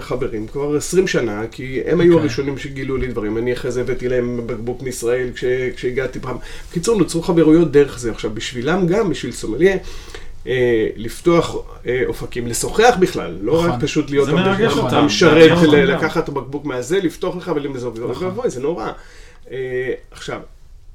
[0.00, 2.20] חברים כבר 20 שנה, כי הם היו אוקיי.
[2.26, 3.38] הראשונים שגילו לי דברים.
[3.38, 5.44] אני אחרי זה הבאתי להם בקבוק מישראל כש-
[5.76, 6.36] כשהגעתי פעם.
[6.70, 8.10] בקיצור, נוצרו חברויות דרך זה.
[8.10, 9.78] עכשיו, בשבילם גם, בשביל סומליה, אה,
[10.96, 13.70] לפתוח אה, אופקים, לשוחח בכלל, לא נכון.
[13.70, 15.04] רק פשוט להיות זה מרגש אתה אותם.
[15.06, 15.96] משרת, נכון, ל- גם.
[15.98, 17.98] לקחת את הבקבוק מהזה, לפתוח לך ולמזוג.
[18.10, 18.34] נכון.
[18.50, 18.90] זה נורא.
[19.50, 19.56] אה,
[20.10, 20.40] עכשיו,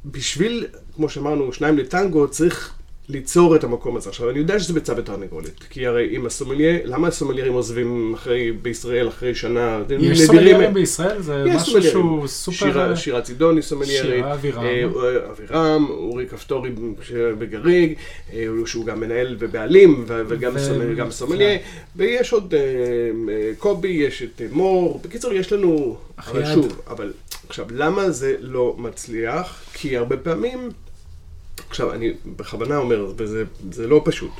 [0.06, 2.74] בשביל, כמו שאמרנו, שניים לטנגו, צריך
[3.10, 4.10] ליצור את המקום הזה.
[4.10, 9.08] עכשיו, אני יודע שזה ביצה ותרנגולת, כי הרי אם הסומליה, למה הסומליירים עוזבים אחרי, בישראל
[9.08, 9.80] אחרי שנה?
[10.00, 11.22] יש סומליירים בישראל?
[11.22, 11.82] זה משהו.
[11.82, 12.95] שהוא סופר...
[12.95, 14.63] שירה, צידוני סומליירית, שירה אבירם.
[14.63, 14.84] אה,
[15.32, 16.69] אבירם, אורי כפתורי
[17.02, 17.93] ש- בגריג,
[18.34, 21.58] אה, שהוא גם מנהל ובעלים, ו- וגם ו- גם סומליה,
[21.95, 22.60] ויש עוד אה,
[23.34, 26.45] אה, קובי, יש את אה, מור, בקיצור, יש לנו, אבל.
[26.54, 27.13] שוב, אבל
[27.50, 29.63] עכשיו, למה זה לא מצליח?
[29.74, 30.69] כי הרבה פעמים,
[31.69, 34.32] עכשיו, אני בכוונה אומר, וזה זה לא פשוט.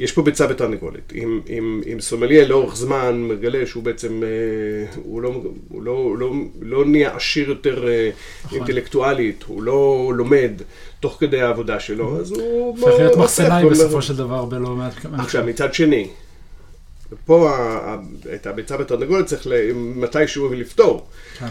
[0.00, 1.12] יש פה ביצה ותרנגולת.
[1.14, 4.28] אם, אם, אם סומליה לאורך זמן מגלה שהוא בעצם, אה,
[5.02, 6.32] הוא, לא, הוא, לא, הוא לא,
[6.62, 8.10] לא נהיה עשיר יותר אה,
[8.44, 8.58] נכון.
[8.58, 10.50] אינטלקטואלית, הוא לא לומד
[11.00, 12.76] תוך כדי העבודה שלו, אז הוא...
[12.76, 14.92] הופך להיות אוסף, מחסנאי בסופו של דבר בלא מעט...
[15.18, 16.08] עכשיו, מצד שני,
[17.26, 17.96] פה ה-
[18.34, 21.06] את הביצה בתרנגולת צריך ל- מתישהו לפתור.
[21.38, 21.46] כן.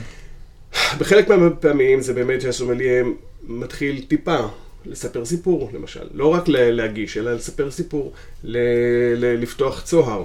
[0.99, 3.03] בחלק מהפעמים זה באמת שהסומליה
[3.47, 4.37] מתחיל טיפה
[4.85, 6.07] לספר סיפור, למשל.
[6.13, 8.13] לא רק להגיש, אלא לספר סיפור,
[8.43, 10.23] לפתוח צוהר.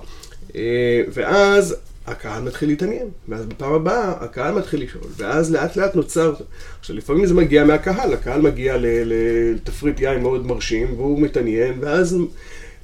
[0.56, 6.34] אה, ואז הקהל מתחיל להתעניין, ואז בפעם הבאה הקהל מתחיל לשאול, ואז לאט לאט נוצר...
[6.80, 12.18] עכשיו, לפעמים זה מגיע מהקהל, הקהל מגיע לתפריט יין מאוד מרשים, והוא מתעניין, ואז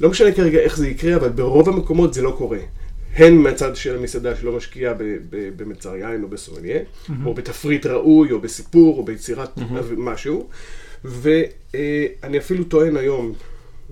[0.01, 2.59] לא משנה כרגע איך זה יקרה, אבל ברוב המקומות זה לא קורה.
[3.17, 5.17] הן מהצד של המסעדה שלא משקיעה ב-
[5.57, 6.79] במצר יין או בסומליה,
[7.25, 9.51] או בתפריט ראוי, או בסיפור, או ביצירת
[9.97, 10.49] משהו.
[11.05, 13.33] ואני אפילו טוען היום,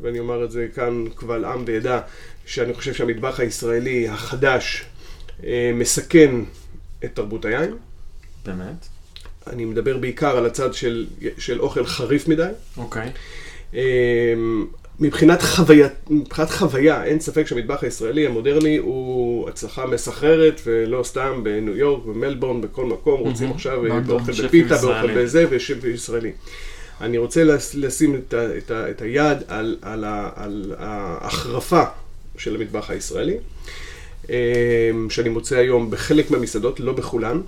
[0.02, 2.00] ואני אומר את זה כאן קבל עם ועדה,
[2.46, 4.84] שאני חושב שהמטבח הישראלי החדש
[5.44, 6.34] אה, מסכן
[7.04, 7.76] את תרבות היין.
[8.46, 8.86] באמת?
[9.46, 11.06] אני מדבר בעיקר על הצד של,
[11.38, 12.48] של אוכל חריף מדי.
[12.76, 13.10] אוקיי.
[13.74, 14.66] אמ,
[15.00, 21.76] מבחינת חוויה, מבחינת חוויה, אין ספק שהמטבח הישראלי המודרני הוא הצלחה מסחררת, ולא סתם בניו
[21.76, 24.76] יורק, במלבורן, בכל מקום, רוצים עכשיו אה, באוכל בפיתה.
[24.76, 26.32] באוכל בזה, ושף ישראלי.
[27.00, 31.82] אני רוצה לש- לשים את, ה, את, ה, את היד על, על, ה, על ההחרפה
[32.38, 33.36] של המטבח הישראלי,
[34.30, 34.36] אה,
[35.10, 37.40] שאני מוצא היום בחלק מהמסעדות, לא בכולן.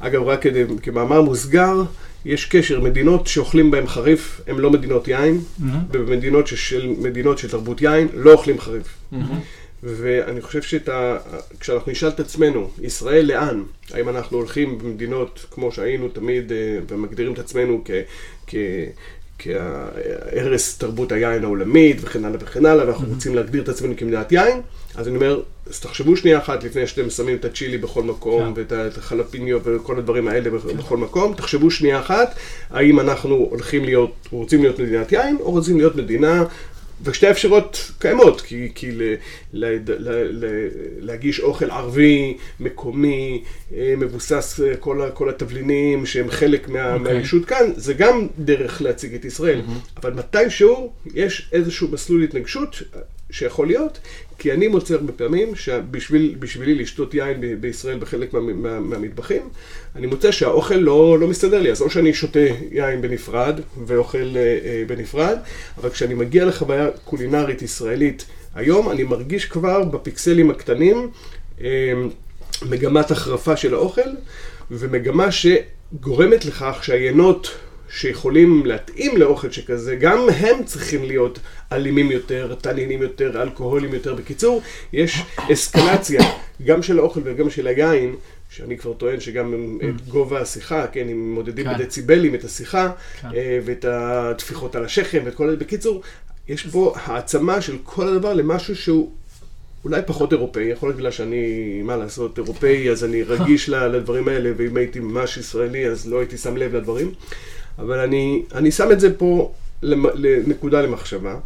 [0.00, 1.82] אגב, רק כדי, כמאמר מוסגר,
[2.24, 5.40] יש קשר, מדינות שאוכלים בהן חריף הן לא מדינות יין,
[5.92, 8.86] ובמדינות של, מדינות של תרבות יין לא אוכלים חריף.
[9.82, 13.62] ואני חושב שכשאנחנו נשאל את עצמנו, ישראל לאן?
[13.92, 16.56] האם אנחנו הולכים במדינות כמו שהיינו תמיד אה,
[16.88, 17.90] ומגדירים את עצמנו כ...
[18.46, 18.54] כ
[19.38, 24.60] כהרס תרבות היין העולמית וכן הלאה וכן הלאה, ואנחנו רוצים להגדיר את עצמנו כמדינת יין,
[24.94, 28.60] אז אני אומר, אז תחשבו שנייה אחת לפני שאתם שמים את הצ'ילי בכל מקום, כן.
[28.72, 32.34] ואת החלפיניו וכל הדברים האלה בכ- בכל מקום, תחשבו שנייה אחת,
[32.70, 36.44] האם אנחנו הולכים להיות, רוצים להיות מדינת יין, או רוצים להיות מדינה
[37.04, 39.02] ושתי האפשרויות קיימות, כי, כי ל,
[39.52, 40.68] ל, ל, ל,
[41.00, 47.14] להגיש אוכל ערבי, מקומי, אה, מבוסס אה, כל, כל התבלינים שהם חלק מה, אוקיי.
[47.14, 49.60] מהישות כאן, זה גם דרך להציג את ישראל.
[49.96, 53.98] אבל מתישהו יש איזשהו מסלול התנגשות אה, שיכול להיות,
[54.40, 59.42] כי אני מוצא הרבה פעמים שבשבילי לשתות יין ב- בישראל בחלק מה, מה, מהמטבחים,
[59.96, 62.38] אני מוצא שהאוכל לא, לא מסתדר לי, אז או שאני שותה
[62.70, 65.38] יין בנפרד ואוכל אה, אה, בנפרד,
[65.78, 68.24] אבל כשאני מגיע לחוויה קולינרית ישראלית
[68.54, 71.10] היום, אני מרגיש כבר בפיקסלים הקטנים
[71.60, 71.92] אה,
[72.70, 74.10] מגמת החרפה של האוכל,
[74.70, 77.50] ומגמה שגורמת לכך שהיינות
[77.90, 81.38] שיכולים להתאים לאוכל שכזה, גם הם צריכים להיות
[81.72, 84.14] אלימים יותר, תנינים יותר, אלכוהולים יותר.
[84.14, 85.22] בקיצור, יש
[85.52, 86.20] אסקלציה,
[86.64, 88.14] גם של האוכל וגם של היין,
[88.50, 91.78] שאני כבר טוען שגם את גובה השיחה, כן, אם מודדים כן.
[91.78, 93.28] בדציבלים את השיחה, כן.
[93.34, 95.56] אה, ואת הטפיחות על השכם ואת כל זה.
[95.56, 96.02] בקיצור,
[96.48, 99.10] יש פה העצמה של כל הדבר למשהו שהוא
[99.84, 104.50] אולי פחות אירופאי, יכול להיות בגלל שאני, מה לעשות, אירופאי, אז אני רגיש לדברים האלה,
[104.56, 107.12] ואם הייתי ממש ישראלי, אז לא הייתי שם לב לדברים.
[107.80, 111.36] אבל אני, אני שם את זה פה לנקודה למחשבה,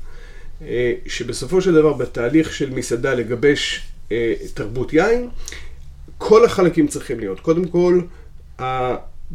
[0.63, 5.29] אה, שבסופו של דבר בתהליך של מסעדה לגבש אה, תרבות יין,
[6.19, 7.41] כל החלקים צריכים להיות.
[7.41, 8.01] קודם כל,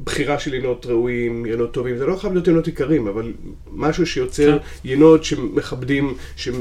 [0.03, 3.33] הבחירה של יינות ראויים, יינות טובים, זה לא חייב להיות יינות יקרים, אבל
[3.71, 4.63] משהו שיוצר כן.
[4.89, 6.13] יינות שמכבדים,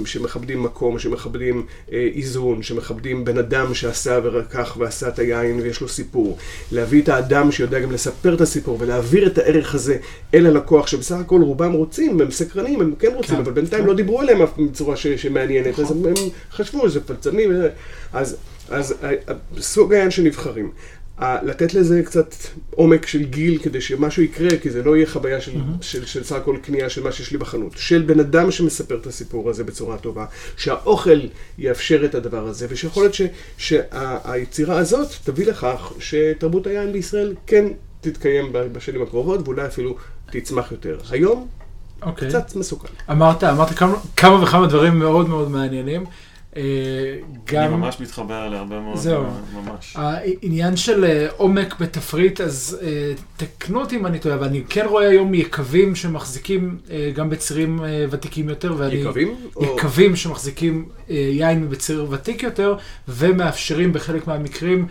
[0.05, 5.89] שמכבדים מקום, שמכבדים אה, איזון, שמכבדים בן אדם שעשה ורקח ועשה את היין ויש לו
[5.89, 6.39] סיפור.
[6.73, 9.97] להביא את האדם שיודע גם לספר את הסיפור ולהעביר את הערך הזה
[10.35, 13.41] אל הלקוח, שבסך הכל רובם רוצים, הם סקרנים, הם כן רוצים, כן.
[13.41, 16.15] אבל בינתיים לא דיברו אליהם אף בצורה ש- שמעניינת, אז הם, הם
[16.53, 17.69] חשבו שזה פלצני, וזה.
[18.13, 18.37] אז,
[18.71, 20.67] אז ה- ה- סוג היין שנבחרים.
[20.67, 22.35] ה- לתת לזה קצת
[22.71, 26.37] עומק של גיל כדי שמשהו יקרה, כי זה לא יהיה חוויה של, של, של סך
[26.37, 27.73] הכל קנייה של מה שיש לי בחנות.
[27.77, 30.27] של בן אדם שמספר את הסיפור הזה בצורה טובה,
[30.57, 31.21] שהאוכל
[31.59, 33.23] יאפשר את הדבר הזה, ושיכול להיות ש-
[33.59, 37.65] שהיצירה הזאת תביא לכך שתרבות היין בישראל כן
[38.01, 39.97] תתקיים בשנים הקרובות, ואולי אפילו
[40.31, 40.99] תצמח יותר.
[41.11, 41.49] היום
[42.03, 42.29] אוקיי.
[42.29, 42.89] קצת מסוכן.
[43.11, 46.05] אמרת, אמרת כמה, כמה וכמה דברים מאוד מאוד מעניינים.
[46.57, 46.63] אה,
[47.47, 47.63] גם...
[47.63, 49.25] אני ממש מתחבר להרבה מאוד, זהו.
[49.55, 49.97] ממש.
[49.97, 54.87] העניין של אה, עומק בתפריט, אז אה, תקנו אותי אם אני טועה, אבל אני כן
[54.89, 58.95] רואה היום יקבים שמחזיקים אה, גם בצירים אה, ותיקים יותר, ואני...
[58.95, 59.37] יקבים?
[59.57, 62.77] או- יקבים שמחזיקים אה, יין בציר ותיק יותר,
[63.09, 64.87] ומאפשרים בחלק מהמקרים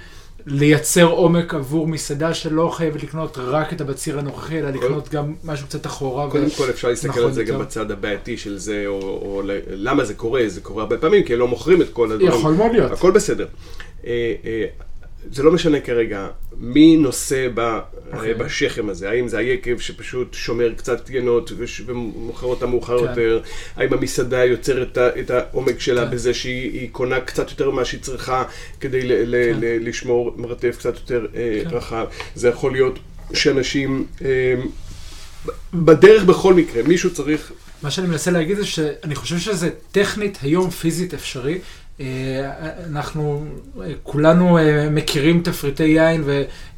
[0.50, 5.68] לייצר עומק עבור מסעדה שלא חייבת לקנות רק את הבציר הנוכחי, אלא לקנות גם משהו
[5.68, 6.32] קצת אחורה.
[6.32, 7.60] קודם כל אפשר להסתכל נכון על זה גם.
[7.60, 11.48] בצד הבעייתי של זה, או, למה זה קורה, זה קורה הרבה פעמים, כי הם לא
[11.48, 12.28] מוכרים את כל הדברים.
[12.28, 12.92] יכול מאוד להיות.
[12.92, 13.46] הכל בסדר.
[15.23, 16.27] אה, אה, זה לא משנה כרגע
[16.58, 17.80] מי נושא ב,
[18.13, 18.32] אוקיי.
[18.32, 18.38] okay.
[18.38, 23.10] בשכם הזה, האם זה היקב שפשוט שומר קצת ינות וש- ומוכר אותה מאוחר כן.
[23.10, 23.41] יותר,
[23.75, 26.12] האם המסעדה יוצרת את העומק שלה כן.
[26.12, 28.43] בזה שהיא היא קונה קצת יותר ממה שהיא צריכה
[28.80, 29.60] כדי ל, ל, כן.
[29.60, 31.75] ל, לשמור מרתף קצת יותר אה, כן.
[31.75, 32.99] רחב, זה יכול להיות
[33.34, 34.56] שאנשים אה,
[35.73, 37.51] בדרך בכל מקרה, מישהו צריך
[37.82, 41.60] מה שאני מנסה להגיד זה שאני חושב שזה טכנית היום פיזית אפשרי.
[42.02, 42.50] אה,
[42.90, 43.46] אנחנו
[43.82, 46.24] אה, כולנו אה, מכירים תפריטי יין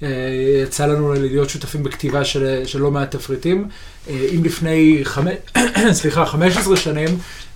[0.02, 3.68] ויצא לנו להיות שותפים בכתיבה של, של לא מעט תפריטים.
[4.10, 5.34] אה, אם לפני חמש,
[6.00, 7.10] סליחה, 15 שנים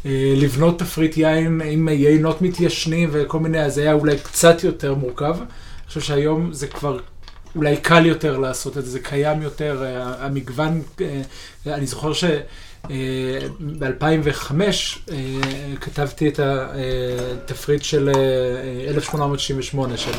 [0.05, 5.35] אה, לבנות תפריט יין עם יינות מתיישנים וכל מיני, אז היה אולי קצת יותר מורכב.
[5.39, 6.99] אני חושב שהיום זה כבר
[7.55, 11.21] אולי קל יותר לעשות את זה, זה קיים יותר, אה, המגוון, אה,
[11.67, 12.23] אני זוכר ש...
[13.79, 14.53] ב-2005
[15.81, 20.11] כתבתי את התפריט של אה, 1868 של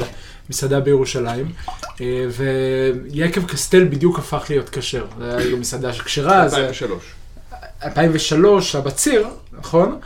[0.50, 1.52] מסעדה בירושלים,
[2.00, 2.26] אה,
[3.10, 5.06] ויקב קסטל בדיוק הפך להיות כשר.
[5.20, 7.04] היה גם מסעדה כשרה, זה 2003.
[7.84, 9.98] 2003 הבציר, נכון?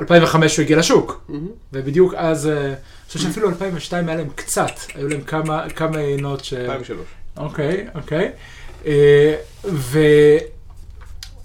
[0.00, 1.30] 2005 הוא הגיע לשוק,
[1.72, 2.74] ובדיוק אז, אה, אני
[3.06, 6.54] חושב שאפילו 2002 היה להם קצת, היו להם כמה כמה יינות ש...
[6.54, 7.06] 2003.
[7.36, 8.30] אוקיי, אוקיי.
[8.86, 9.34] אה,
[9.64, 9.98] ו...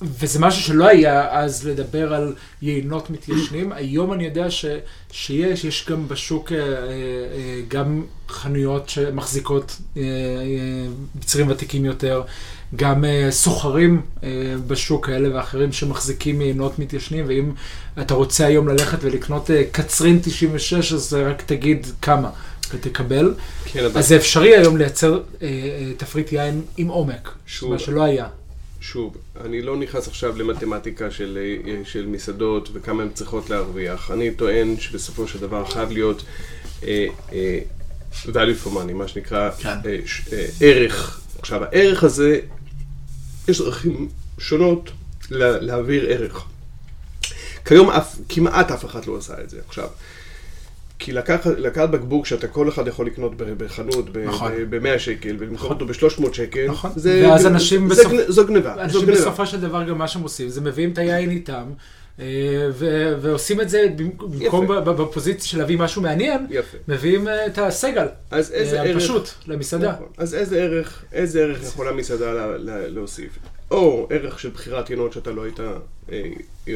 [0.02, 3.72] וזה משהו שלא היה אז לדבר על יינות מתיישנים.
[3.76, 4.66] היום אני יודע ש,
[5.12, 10.04] שיש, יש גם בשוק אה, אה, גם חנויות שמחזיקות אה,
[11.22, 12.22] יצרים ותיקים יותר,
[12.76, 14.02] גם סוחרים
[14.68, 17.52] בשוק כאלה ואחרים שמחזיקים יינות מתיישנים, ואם
[18.02, 22.30] אתה רוצה היום ללכת ולקנות קצרין 96, אז רק תגיד כמה.
[22.74, 23.34] ותקבל.
[23.66, 28.04] כן, אז זה אפשרי היום לייצר אה, אה, תפריט יין עם עומק, שוב, מה שלא
[28.04, 28.28] היה.
[28.82, 34.12] שוב, אני לא נכנס עכשיו למתמטיקה של, אה, של מסעדות וכמה הן צריכות להרוויח.
[34.12, 36.24] אני טוען שבסופו של דבר חייב להיות
[36.84, 37.60] אה, אה,
[38.26, 39.70] value for money, מה שנקרא כן.
[39.86, 41.22] אה, ש, אה, ערך.
[41.40, 42.40] עכשיו, הערך הזה,
[43.48, 44.10] יש דרכים
[44.40, 44.92] שונות
[45.30, 46.46] לה, להעביר ערך.
[47.66, 49.60] כיום אף, כמעט אף אחד לא עושה את זה.
[49.68, 49.88] עכשיו,
[51.00, 54.52] כי לקח, לקחת בקבוק שאתה כל אחד יכול לקנות בחנות נכון.
[54.70, 56.92] ב-100 שקל ולמכור אותו ב-300 שקל, נכון.
[56.96, 58.74] זה, ואז זה, אנשים זה, בסוף- גנ- זו גניבה.
[58.84, 59.18] אנשים גניבה.
[59.22, 61.64] בסופו של דבר גם מה שהם עושים, זה מביאים את היין איתם,
[62.20, 62.26] אה,
[62.74, 66.78] ו- ועושים את זה במ- במקום בפוזיציה של להביא משהו מעניין, יפה.
[66.88, 68.96] מביאים אה, את הסגל, אז איזה אה, ערך...
[68.96, 69.92] הפשוט, למסעדה.
[69.92, 70.08] נכון.
[70.18, 73.40] אז איזה ערך, איזה ערך יכולה מסעדה לה, לה, להוסיף?
[73.72, 76.22] או ערך של בחירת ינות שאתה לא היית אה,
[76.68, 76.74] אה,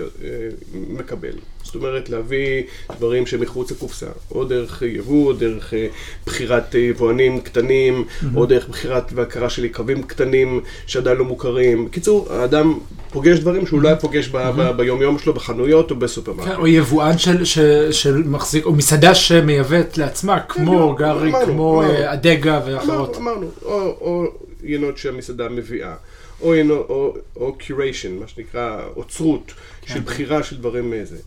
[0.73, 1.33] מקבל.
[1.63, 2.63] זאת אומרת, להביא
[2.97, 4.07] דברים שמחוץ לקופסה.
[4.31, 5.87] או דרך יבוא, או דרך אה,
[6.25, 11.85] בחירת אה, יבואנים קטנים, או דרך בחירת והכרה של יקבים קטנים שעדיין לא מוכרים.
[11.85, 12.79] בקיצור, האדם
[13.11, 16.51] פוגש דברים שהוא לא היה פוגש ב- ב- ביום-יום שלו בחנויות או בסופרמרקט.
[16.51, 17.59] כן, או יבואן של, ש,
[17.91, 21.93] של מחזיק, או מסעדה שמייבאת לעצמה, כמו גרי, אמרנו, כמו אמרנו.
[21.93, 23.17] אה, אדגה אמרנו, ואחרות.
[23.17, 24.23] אמרנו, או, או
[24.63, 25.93] ינות שהמסעדה מביאה,
[26.41, 26.53] או,
[26.89, 29.93] או, או curation, מה שנקרא אוצרות כן.
[29.93, 31.17] של בחירה של דברים מאיזה.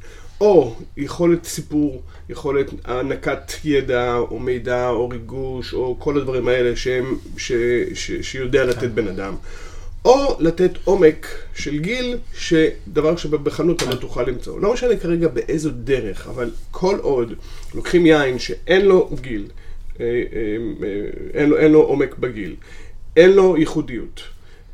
[0.40, 7.18] או יכולת סיפור, יכולת הענקת ידע, או מידע, או ריגוש, או כל הדברים האלה שהם,
[7.36, 7.52] ש,
[7.94, 8.94] ש, שיודע לתת כן.
[8.94, 9.34] בן אדם.
[10.04, 14.60] או לתת עומק של גיל, שדבר שבחנות אתה לא תוכל למצוא.
[14.60, 17.32] לא משנה כרגע באיזו דרך, אבל כל עוד
[17.74, 19.46] לוקחים יין שאין לו גיל,
[20.00, 22.56] אה, אה, אה, אין לו, אין לו עומק בגיל,
[23.16, 24.22] אין לו ייחודיות.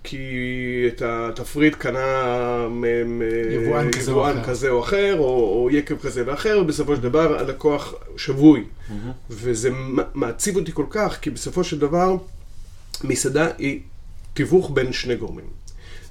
[0.05, 0.27] כי
[0.89, 2.27] את התפריט קנה
[2.71, 2.81] מ-
[3.19, 4.49] מ- יבואן כזה או יבואן אחר.
[4.49, 8.65] כזה או אחר, או, או יקב כזה ואחר, ובסופו של דבר הלקוח שבוי.
[9.31, 12.17] וזה מ- מעציב אותי כל כך, כי בסופו של דבר
[13.05, 13.81] מסעדה היא
[14.35, 15.45] תיווך בין שני גורמים.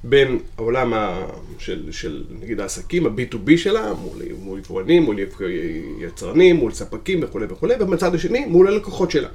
[0.03, 1.25] בין העולם ה...
[1.59, 5.15] של, של נגיד העסקים, ה-B2B שלה, מול, מול יבואנים, מול
[5.99, 9.27] יצרנים, מול ספקים וכולי וכולי, ובצד השני, מול הלקוחות שלה.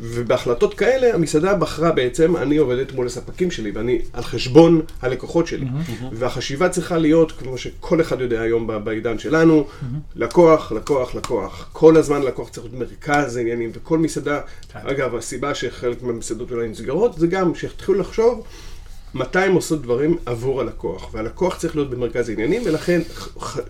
[0.00, 5.66] ובהחלטות כאלה, המסעדה בחרה בעצם, אני עובדת מול הספקים שלי, ואני על חשבון הלקוחות שלי.
[6.12, 9.66] והחשיבה צריכה להיות, כמו שכל אחד יודע היום בעידן שלנו,
[10.14, 11.68] לקוח, לקוח, לקוח.
[11.72, 14.40] כל הזמן לקוח צריך להיות מרכז העניינים, וכל מסעדה,
[14.72, 14.78] כן.
[14.82, 18.44] אגב, הסיבה שחלק מהמסעדות אולי נסגרות, זה גם שיתחילו לחשוב
[19.14, 23.00] מתי הם עושות דברים עבור הלקוח, והלקוח צריך להיות במרכז העניינים, ולכן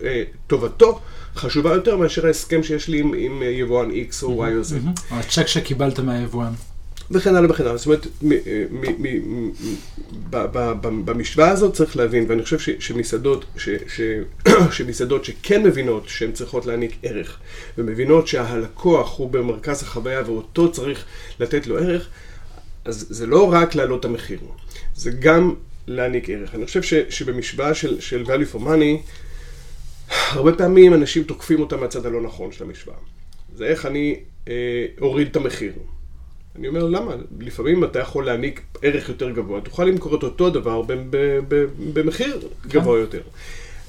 [0.03, 0.99] אה, טובתו
[1.35, 4.73] חשובה יותר מאשר ההסכם שיש לי עם, עם אה, יבואן X או Y או Z.
[5.11, 6.51] או הצ'ק שקיבלת מהיבואן.
[7.11, 7.77] וכן הלאה וכן הלאה.
[7.77, 8.63] זאת אומרת, אה,
[11.05, 16.65] במשוואה הזאת צריך להבין, ואני חושב ש- שמסעדות, ש- ש- שמסעדות שכן מבינות שהן צריכות
[16.65, 17.37] להעניק ערך,
[17.77, 21.05] ומבינות שהלקוח הוא במרכז החוויה ואותו צריך
[21.39, 22.07] לתת לו ערך,
[22.85, 24.39] אז זה לא רק להעלות את המחיר,
[24.95, 25.53] זה גם
[25.87, 26.55] להעניק ערך.
[26.55, 29.11] אני חושב ש- שבמשוואה של, של value for money,
[30.31, 32.97] הרבה פעמים אנשים תוקפים אותה מהצד הלא נכון של המשוואה.
[33.55, 34.53] זה איך אני אה,
[35.01, 35.73] אוריד את המחיר.
[36.55, 37.15] אני אומר, למה?
[37.39, 41.65] לפעמים אתה יכול להעניק ערך יותר גבוה, תוכל למכור את אותו דבר ב- ב- ב-
[41.93, 43.21] במחיר גבוה יותר.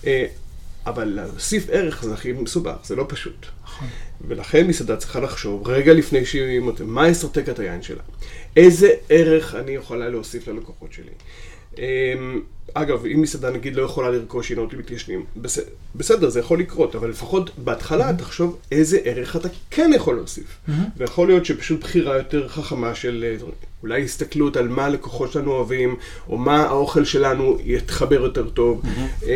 [0.06, 0.26] אה,
[0.86, 3.46] אבל להוסיף ערך זה הכי מסובך, זה לא פשוט.
[4.28, 8.02] ולכן מסעדה צריכה לחשוב רגע לפני שהיא מותנת, מה אסטרטגיית היין שלה?
[8.56, 11.10] איזה ערך אני יכולה להוסיף ללקוחות שלי?
[11.78, 12.40] אמ,
[12.74, 15.58] אגב, אם מסעדה נגיד לא יכולה לרכוש יינות מתיישנים, בס-
[15.94, 20.58] בסדר, זה יכול לקרות, אבל לפחות בהתחלה תחשוב איזה ערך אתה כן יכול להוסיף.
[20.96, 23.36] ויכול להיות שפשוט בחירה יותר חכמה של אה,
[23.86, 25.96] אולי הסתכלות על מה הלקוחות שלנו אוהבים,
[26.28, 28.82] או מה האוכל שלנו יתחבר יותר טוב,
[29.22, 29.30] אמ,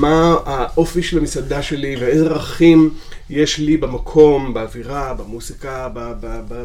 [0.00, 2.94] מה האופי של המסעדה שלי ואיזה ערכים
[3.30, 5.88] יש לי במקום, באווירה, במוסיקה,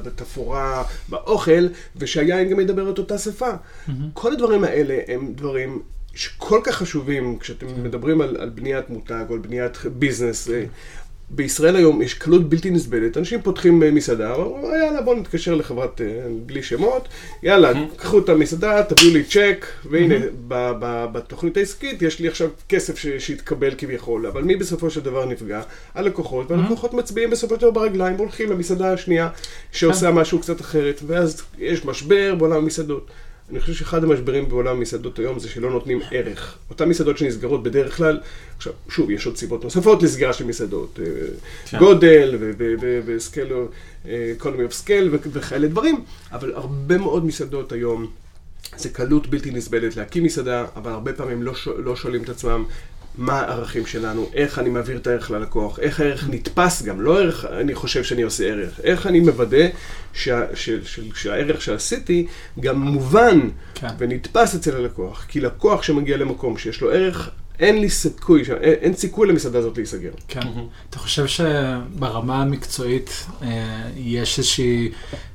[0.04, 3.52] בתפאורה, באוכל, ושהיין גם ידבר את אותה שפה.
[4.14, 5.82] כל הדברים האלה הם דברים
[6.16, 10.50] שכל כך חשובים כשאתם מדברים על, על בניית מותג או על בניית ביזנס.
[11.32, 16.02] בישראל היום יש קלות בלתי נסבלת, אנשים פותחים אה, מסעדה, אומרים, יאללה בואו נתקשר לחברת,
[16.02, 16.06] אה,
[16.46, 17.08] בלי שמות,
[17.44, 20.16] יאללה, קחו את המסעדה, תביאו לי צ'ק, והנה,
[20.48, 25.02] ב- ב- בתוכנית העסקית יש לי עכשיו כסף ש- שהתקבל כביכול, אבל מי בסופו של
[25.02, 25.62] דבר נפגע?
[25.96, 29.30] הלקוחות, והלקוחות מצביעים בסופו של דבר ברגליים והולכים למסעדה השנייה
[29.72, 33.08] שעושה משהו קצת אחרת, ואז יש משבר בעולם המסעדות.
[33.52, 36.58] אני חושב שאחד המשברים בעולם המסעדות היום זה שלא נותנים ערך.
[36.70, 38.20] אותן מסעדות שנסגרות בדרך כלל,
[38.58, 41.00] עכשיו, שוב, יש עוד סיבות נוספות לסגירה של מסעדות.
[41.00, 41.06] אה,
[41.70, 41.80] כן.
[41.80, 42.38] גודל
[43.06, 43.48] ו scale,
[44.06, 48.08] economy of scale וכאלה דברים, אבל הרבה מאוד מסעדות היום,
[48.78, 52.64] זה קלות בלתי נסבלת להקים מסעדה, אבל הרבה פעמים לא, שואל- לא שואלים את עצמם
[53.18, 57.48] מה הערכים שלנו, איך אני מעביר את הערך ללקוח, איך הערך נתפס גם, לא איך
[57.60, 59.68] אני חושב שאני עושה ערך, איך אני מוודא
[60.14, 62.28] שה, של, של, שהערך שעשיתי
[62.60, 63.40] גם מובן
[63.76, 63.88] כן.
[63.98, 65.26] ונתפס אצל הלקוח.
[65.28, 67.30] כי לקוח שמגיע למקום שיש לו ערך,
[67.60, 70.12] אין לי סיכוי, אין, אין סיכוי למסעדה הזאת להיסגר.
[70.28, 70.40] כן.
[70.90, 74.92] אתה חושב שברמה המקצועית אה, יש איזושהי,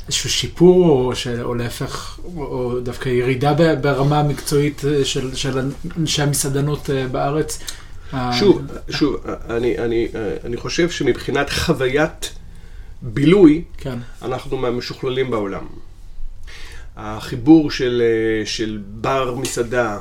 [0.06, 5.70] איזשהו שיפור, או, ש, או להפך, או, או דווקא ירידה ברמה המקצועית אה, של, של
[5.98, 7.58] אנשי המסעדנות אה, בארץ?
[8.14, 9.16] אה, שוב, שוב,
[9.50, 10.08] אני, אני,
[10.44, 12.30] אני חושב שמבחינת חוויית
[13.02, 15.64] בילוי, כן, אנחנו מהמשוכללים בעולם.
[16.96, 19.98] החיבור של, אה, של בר מסעדה, אה,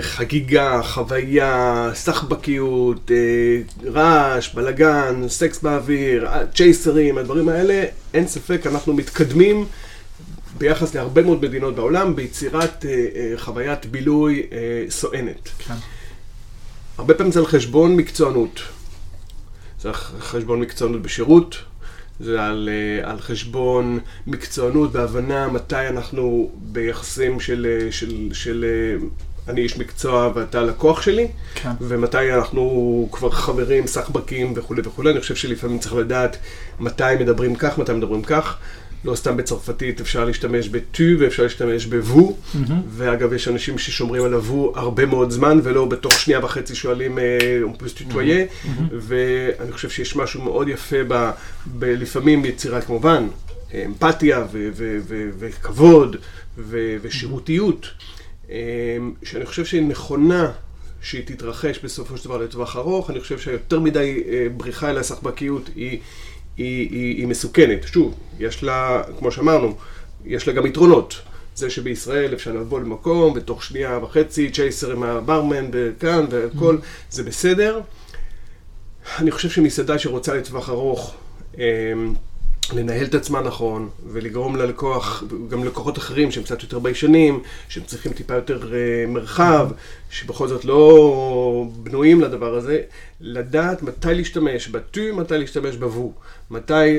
[0.00, 8.92] חגיגה, חוויה, סחבקיות, אה, רעש, בלאגן, סקס באוויר, אה, צ'ייסרים, הדברים האלה, אין ספק, אנחנו
[8.92, 9.66] מתקדמים
[10.58, 14.58] ביחס להרבה מאוד מדינות בעולם ביצירת אה, אה, חוויית בילוי אה,
[14.88, 15.48] סואנת.
[15.58, 15.74] כן.
[16.98, 18.60] הרבה פעמים זה על חשבון מקצוענות.
[19.80, 21.56] זה על חשבון מקצוענות בשירות,
[22.20, 29.06] זה על, אה, על חשבון מקצוענות בהבנה מתי אנחנו ביחסים של, אה, של, של אה,
[29.48, 31.70] אני איש מקצוע ואתה לקוח שלי, כן.
[31.80, 35.10] ומתי אנחנו כבר חברים, סחבקים וכולי וכולי.
[35.10, 36.36] אני חושב שלפעמים צריך לדעת
[36.80, 38.56] מתי מדברים כך, מתי מדברים כך.
[39.04, 42.32] לא סתם בצרפתית אפשר להשתמש ב-tu ואפשר להשתמש ב-vous.
[42.54, 42.82] מהמם.
[42.88, 47.18] ואגב, יש אנשים ששומרים על ה-vous הרבה מאוד זמן, ולא בתוך שנייה וחצי שואלים
[47.74, 51.30] on peut se tutoyer, ואני חושב שיש משהו מאוד יפה ב,
[51.78, 53.26] ב, לפעמים ביצירה כמובן,
[53.84, 56.16] אמפתיה ו- ו- ו- וכבוד
[56.58, 57.86] ו- ושירותיות,
[58.50, 58.56] אה,
[59.22, 60.50] שאני חושב שהיא נכונה
[61.02, 65.70] שהיא תתרחש בסופו של דבר לטווח ארוך, אני חושב שיותר מדי אה, בריחה אל הסחבקיות
[65.76, 65.98] היא,
[66.56, 67.86] היא, היא, היא מסוכנת.
[67.86, 69.76] שוב, יש לה, כמו שאמרנו,
[70.24, 71.20] יש לה גם יתרונות.
[71.54, 76.78] זה שבישראל אפשר לבוא למקום, בתוך שנייה וחצי, צ'ייסר עם הברמן וכאן והכל,
[77.10, 77.80] זה בסדר.
[79.18, 81.14] אני חושב שמסעדה שרוצה לטווח ארוך,
[81.58, 81.62] אמ,
[82.72, 88.12] לנהל את עצמה נכון, ולגרום ללקוח, גם לקוחות אחרים שהם קצת יותר ביישנים, שהם צריכים
[88.12, 89.70] טיפה יותר אה, מרחב,
[90.10, 92.80] שבכל זאת לא בנויים לדבר הזה,
[93.20, 96.12] לדעת מתי להשתמש בטו, מתי להשתמש בבו,
[96.50, 96.98] מתי אה, אה,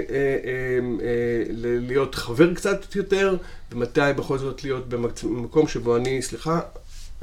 [1.01, 1.43] אה,
[1.81, 3.35] להיות חבר קצת יותר,
[3.71, 6.59] ומתי בכל זאת להיות במק- במקום שבו אני, סליחה,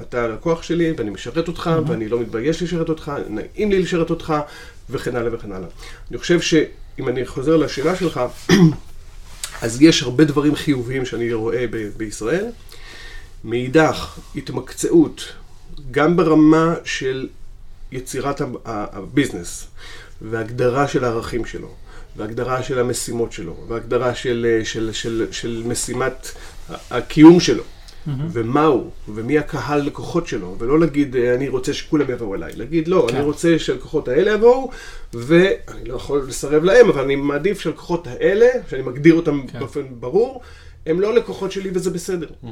[0.01, 4.34] אתה הלקוח שלי, ואני משרת אותך, ואני לא מתבייש לשרת אותך, נעים לי לשרת אותך,
[4.90, 5.68] וכן הלאה וכן הלאה.
[6.11, 6.40] אני חושב
[6.97, 8.20] שאם אני חוזר לשאלה שלך,
[9.62, 12.47] אז יש הרבה דברים חיוביים שאני רואה ב- בישראל.
[13.45, 15.24] מאידך, התמקצעות,
[15.90, 17.28] גם ברמה של
[17.92, 19.66] יצירת הביזנס,
[20.22, 21.74] והגדרה של הערכים שלו,
[22.16, 26.30] והגדרה של המשימות שלו, והגדרה של, של, של, של משימת
[26.90, 27.62] הקיום שלו.
[28.07, 32.88] ומה הוא, ומי הקהל לקוחות שלו, ולא להגיד, אה, אני רוצה שכולם יבואו אליי, להגיד,
[32.88, 33.16] לא, כן.
[33.16, 34.70] אני רוצה שהלקוחות האלה יבואו,
[35.14, 39.59] ואני לא יכול לסרב להם, אבל אני מעדיף שהלקוחות האלה, שאני מגדיר אותם כן.
[39.59, 40.40] באופן ברור,
[40.86, 42.28] הם לא לקוחות שלי וזה בסדר.
[42.44, 42.50] אמ,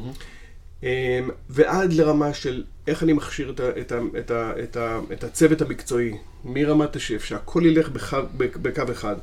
[1.50, 5.24] ועד לרמה של איך אני מכשיר את, ה, את, ה, את, ה, את, ה, את
[5.24, 6.14] הצוות המקצועי,
[6.44, 9.16] מרמת השף, שהכל ילך בקו, בקו אחד,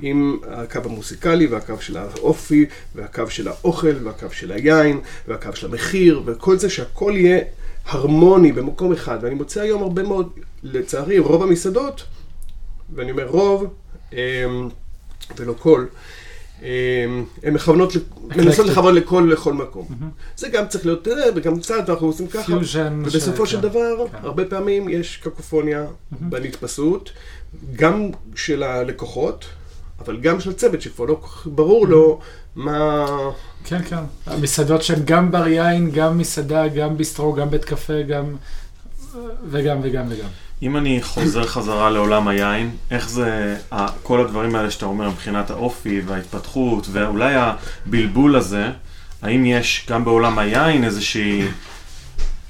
[0.00, 6.22] עם הקו המוסיקלי והקו של האופי, והקו של האוכל, והקו של היין, והקו של המחיר,
[6.26, 7.40] וכל זה שהכל יהיה
[7.86, 9.18] הרמוני במקום אחד.
[9.22, 12.04] ואני מוצא היום הרבה מאוד, לצערי, רוב המסעדות,
[12.94, 13.74] ואני אומר רוב,
[14.12, 14.18] אמ,
[15.36, 15.88] ולא כל, אמ,
[16.62, 17.92] הן מכוונות,
[18.36, 19.88] מנסות לכוון לכל, לכל מקום.
[20.36, 22.52] זה גם צריך להיות, תראה, וגם קצת, ואנחנו עושים ככה.
[23.02, 23.60] ובסופו של.
[23.60, 24.18] דבר, כן.
[24.22, 27.10] הרבה פעמים יש קקופוניה בנתפסות,
[27.76, 29.44] גם של הלקוחות,
[29.98, 32.20] אבל גם של הצוות, שכבר לא ברור לו
[32.56, 33.06] מה...
[33.64, 33.96] כן, כן.
[34.26, 38.36] המסעדות שהן גם בר יין, גם מסעדה, גם ביסטרו, גם בית קפה, גם...
[39.48, 40.28] וגם וגם וגם.
[40.62, 43.56] אם אני חוזר חזרה לעולם היין, איך זה,
[44.02, 48.70] כל הדברים האלה שאתה אומר מבחינת האופי וההתפתחות, ואולי הבלבול הזה,
[49.22, 51.42] האם יש גם בעולם היין איזושהי,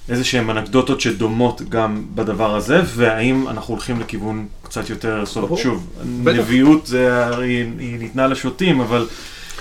[0.08, 5.58] איזה שהן אנקדוטות שדומות גם בדבר הזה, והאם אנחנו הולכים לכיוון קצת יותר, זאת אומרת.
[5.58, 5.86] שוב.
[6.04, 9.06] נביאות זה, הרי היא ניתנה לשוטים, אבל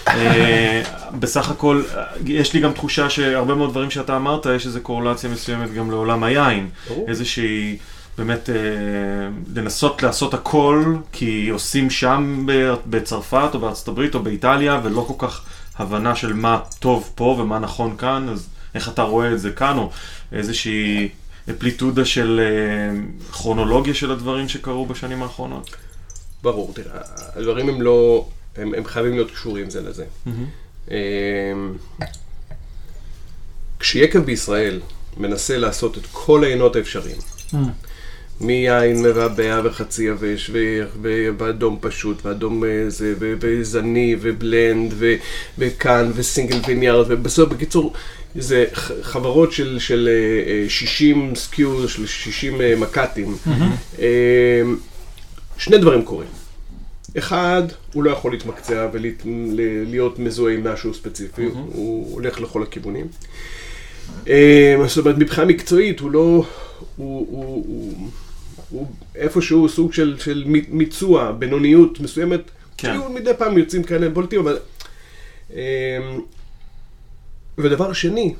[0.07, 0.81] אה,
[1.19, 1.81] בסך הכל,
[2.25, 6.23] יש לי גם תחושה שהרבה מאוד דברים שאתה אמרת, יש איזו קורלציה מסוימת גם לעולם
[6.23, 6.69] היין.
[7.07, 7.77] איזושהי,
[8.17, 8.55] באמת, אה,
[9.55, 12.45] לנסות לעשות הכל, כי עושים שם
[12.85, 15.45] בצרפת או בארצות הברית או באיטליה, ולא כל כך
[15.77, 19.77] הבנה של מה טוב פה ומה נכון כאן, אז איך אתה רואה את זה כאן,
[19.77, 19.89] או
[20.31, 21.09] איזושהי
[21.57, 22.99] פליטודה של אה,
[23.31, 25.75] כרונולוגיה של הדברים שקרו בשנים האחרונות?
[26.43, 27.01] ברור, תראה,
[27.35, 30.05] הדברים הם לא, הם, הם חייבים להיות קשורים זה לזה.
[30.27, 30.89] Mm-hmm.
[33.79, 34.79] כשיקב בישראל
[35.17, 37.17] מנסה לעשות את כל העינות האפשריים,
[37.51, 37.55] mm.
[38.41, 40.51] מיין מרבע וחצי יבש,
[41.37, 44.93] ואדום פשוט, ואדום אה, זה, וזני, ובלנד,
[45.57, 47.93] וכאן, וסינגל ויניארד, ובסוף, בקיצור,
[48.35, 48.65] זה
[49.01, 50.09] חברות של, של
[50.67, 53.35] 60 סקיו, של 60 מק"טים.
[53.47, 53.99] Mm-hmm.
[55.57, 56.29] שני דברים קורים.
[57.17, 57.63] אחד,
[57.93, 61.57] הוא לא יכול להתמקצע ולהיות מזוהה עם משהו ספציפי, mm-hmm.
[61.73, 63.07] הוא הולך לכל הכיוונים.
[64.87, 66.45] זאת אומרת, מבחינה מקצועית הוא לא, הוא,
[66.95, 68.09] הוא, הוא,
[68.69, 72.41] הוא איפשהו סוג של, של מיצוע, בינוניות מסוימת,
[72.77, 72.91] כן.
[72.91, 74.59] היו מדי פעם יוצאים כאלה בולטים, אבל...
[77.57, 78.35] ודבר שני,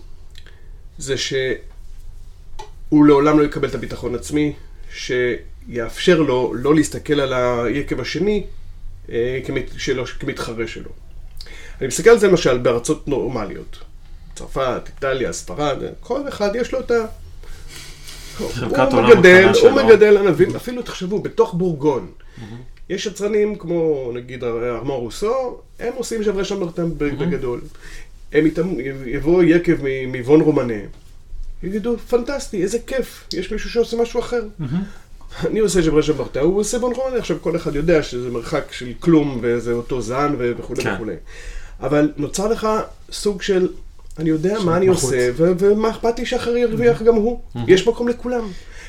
[0.98, 4.54] זה שהוא לעולם לא יקבל את הביטחון עצמי,
[4.94, 8.44] שיאפשר לו לא להסתכל על היקב השני
[9.10, 9.40] אה,
[9.78, 10.90] שלו, כמתחרה שלו.
[11.80, 13.78] אני מסתכל על זה למשל בארצות נורמליות.
[14.36, 17.06] צרפת, איטליה, ספרד, כל אחד יש לו את ה...
[18.40, 22.08] הוא מגדל, הוא מגדל ענבים, אפילו תחשבו, בתוך בורגון.
[22.90, 27.62] יש יצרנים כמו נגיד ארמור רוסו, הם עושים שברי שמרתם בגדול.
[28.34, 28.46] הם
[29.06, 29.76] יבואו יקב
[30.08, 30.74] מבון רומנה,
[31.64, 34.42] יגידו, פנטסטי, איזה כיף, יש מישהו שעושה משהו אחר.
[35.46, 38.94] אני עושה שברי שמרתה, הוא עושה בון רומנה, עכשיו כל אחד יודע שזה מרחק של
[39.00, 40.94] כלום וזה אותו זן וכולי כן.
[40.96, 41.16] וכולי.
[41.80, 42.68] אבל נוצר לך
[43.12, 43.68] סוג של
[44.20, 47.42] אני יודע מה אני עושה, ומה אכפת לי שאחר ירוויח גם הוא.
[47.68, 48.48] יש מקום לכולם.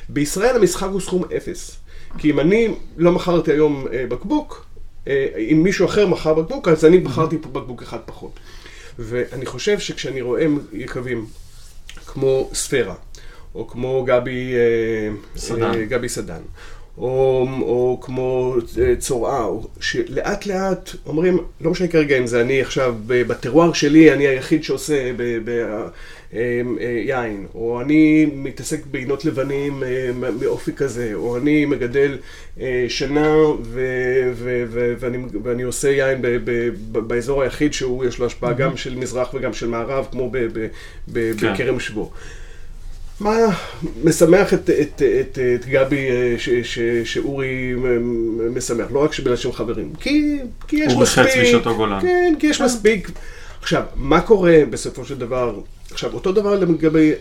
[0.09, 1.77] בישראל המשחק הוא סכום אפס.
[2.18, 4.66] כי אם אני לא מכרתי היום אה, בקבוק,
[5.09, 8.33] אה, אם מישהו אחר מכר בקבוק, אז אני מכרתי פה בקבוק אחד פחות.
[8.99, 11.27] ואני חושב שכשאני רואה יקבים
[12.07, 12.95] כמו ספירה,
[13.55, 16.41] או כמו גבי אה, סדן, גבי סדן
[16.99, 19.47] או, או כמו אה, צורעה,
[19.80, 25.12] שלאט לאט אומרים, לא משנה כרגע אם זה אני עכשיו בטרואר שלי, אני היחיד שעושה
[25.16, 25.51] ב, ב,
[26.34, 29.82] אה, אה, יין, או אני מתעסק בעינות לבנים
[30.40, 32.18] מאופי כזה, או אני מגדל
[32.88, 33.80] שנה ו,
[34.34, 38.51] ו, ו, ואני, ואני עושה יין ב, ב, ב, באזור היחיד שהוא, יש לו השפעה
[38.51, 38.55] mm-hmm.
[38.55, 40.68] גם של מזרח וגם של מערב, כמו כן.
[41.53, 42.11] בכרם שבו.
[43.21, 43.37] מה
[44.05, 47.75] משמח את, את, את, את גבי אה, ש, ש, שאורי
[48.55, 50.39] משמח, לא רק שבגלל שהם חברים, כי,
[50.69, 52.01] כי יש מספיק, הוא בחץ משעות הגולן.
[52.01, 52.64] כן, כי יש כן.
[52.64, 53.11] מספיק.
[53.61, 55.61] עכשיו, מה קורה בסופו של דבר,
[55.91, 57.12] עכשיו, אותו דבר לגבי,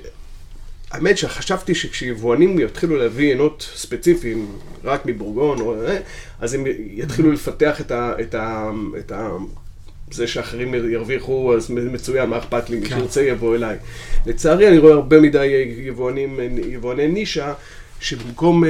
[0.91, 4.47] האמת שחשבתי שכשיבואנים יתחילו להביא עינות ספציפיים,
[4.83, 5.97] רק מבורגון, או, אה,
[6.39, 8.13] אז הם יתחילו לפתח את ה...
[8.21, 8.69] את ה,
[8.99, 9.29] את ה
[10.15, 12.95] זה שאחרים ירוויחו, אז מצוין, מה אכפת לי, מי כן.
[12.95, 13.77] שירצה יבוא אליי.
[14.25, 15.45] לצערי, אני רואה הרבה מדי
[15.77, 17.53] יבואנים, יבואני נישה,
[17.99, 18.67] שבמקום uh,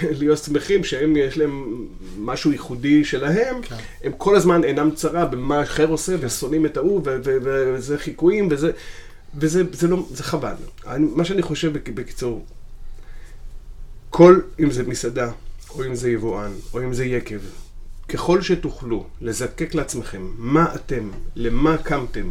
[0.18, 1.86] להיות שמחים שהם, יש להם
[2.18, 3.76] משהו ייחודי שלהם, כן.
[4.04, 8.70] הם כל הזמן אינם צרה במה אחר עושה, ושונאים את ההוא, וזה חיקויים, וזה,
[9.38, 10.54] וזה זה לא, זה חבל.
[10.86, 12.44] אני, מה שאני חושב בקיצור,
[14.10, 15.30] כל, אם זה מסעדה,
[15.70, 17.38] או אם זה יבואן, או אם זה יקב,
[18.08, 22.30] ככל שתוכלו לזקק לעצמכם מה אתם, למה קמתם,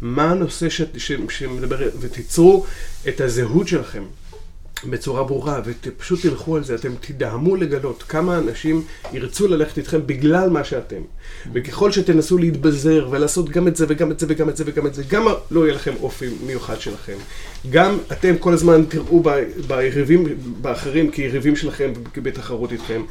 [0.00, 0.82] מה הנושא ש...
[0.96, 1.12] ש...
[1.28, 2.66] שמדבר, ותיצרו
[3.08, 4.02] את הזהות שלכם.
[4.84, 10.50] בצורה ברורה, ופשוט תלכו על זה, אתם תדהמו לגלות כמה אנשים ירצו ללכת איתכם בגלל
[10.50, 11.02] מה שאתם.
[11.52, 14.94] וככל שתנסו להתבזר ולעשות גם את זה וגם את זה וגם את זה וגם את
[14.94, 17.16] זה, גם לא יהיה לכם אופי מיוחד שלכם.
[17.70, 19.22] גם אתם כל הזמן תראו
[19.66, 20.26] ביריבים,
[20.60, 23.02] באחרים כיריבים שלכם בתחרות איתכם.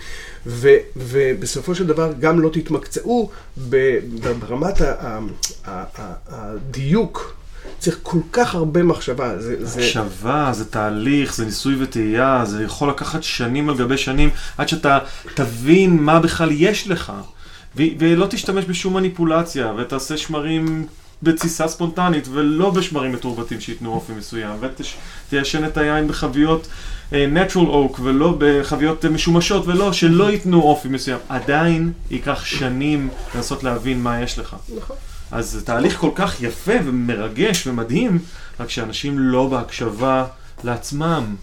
[0.46, 3.30] ו, ובסופו של דבר גם לא תתמקצעו
[4.40, 4.82] ברמת
[6.28, 7.36] הדיוק.
[7.86, 9.40] צריך כל כך הרבה מחשבה.
[9.40, 10.64] זה, מחשבה, זה...
[10.64, 15.00] זה תהליך, זה ניסוי וטעייה, זה יכול לקחת שנים על גבי שנים עד שאתה
[15.34, 17.14] תבין מה בכלל יש לך.
[17.78, 20.88] ו- ולא תשתמש בשום מניפולציה, ותעשה שמרים
[21.24, 24.56] בתסיסה ספונטנית, ולא בשמרים מתורבתים שייתנו אופי מסוים,
[25.30, 26.68] ותיישן את היין בחביות
[27.12, 31.20] uh, natural oak, ולא בחביות uh, משומשות, ולא, שלא ייתנו אופי מסוים.
[31.30, 34.56] עדיין ייקח שנים לנסות להבין מה יש לך.
[34.78, 34.96] נכון.
[35.32, 38.20] אז זה תהליך כל כך יפה ומרגש ומדהים,
[38.60, 40.26] רק שאנשים לא בהקשבה
[40.64, 41.36] לעצמם.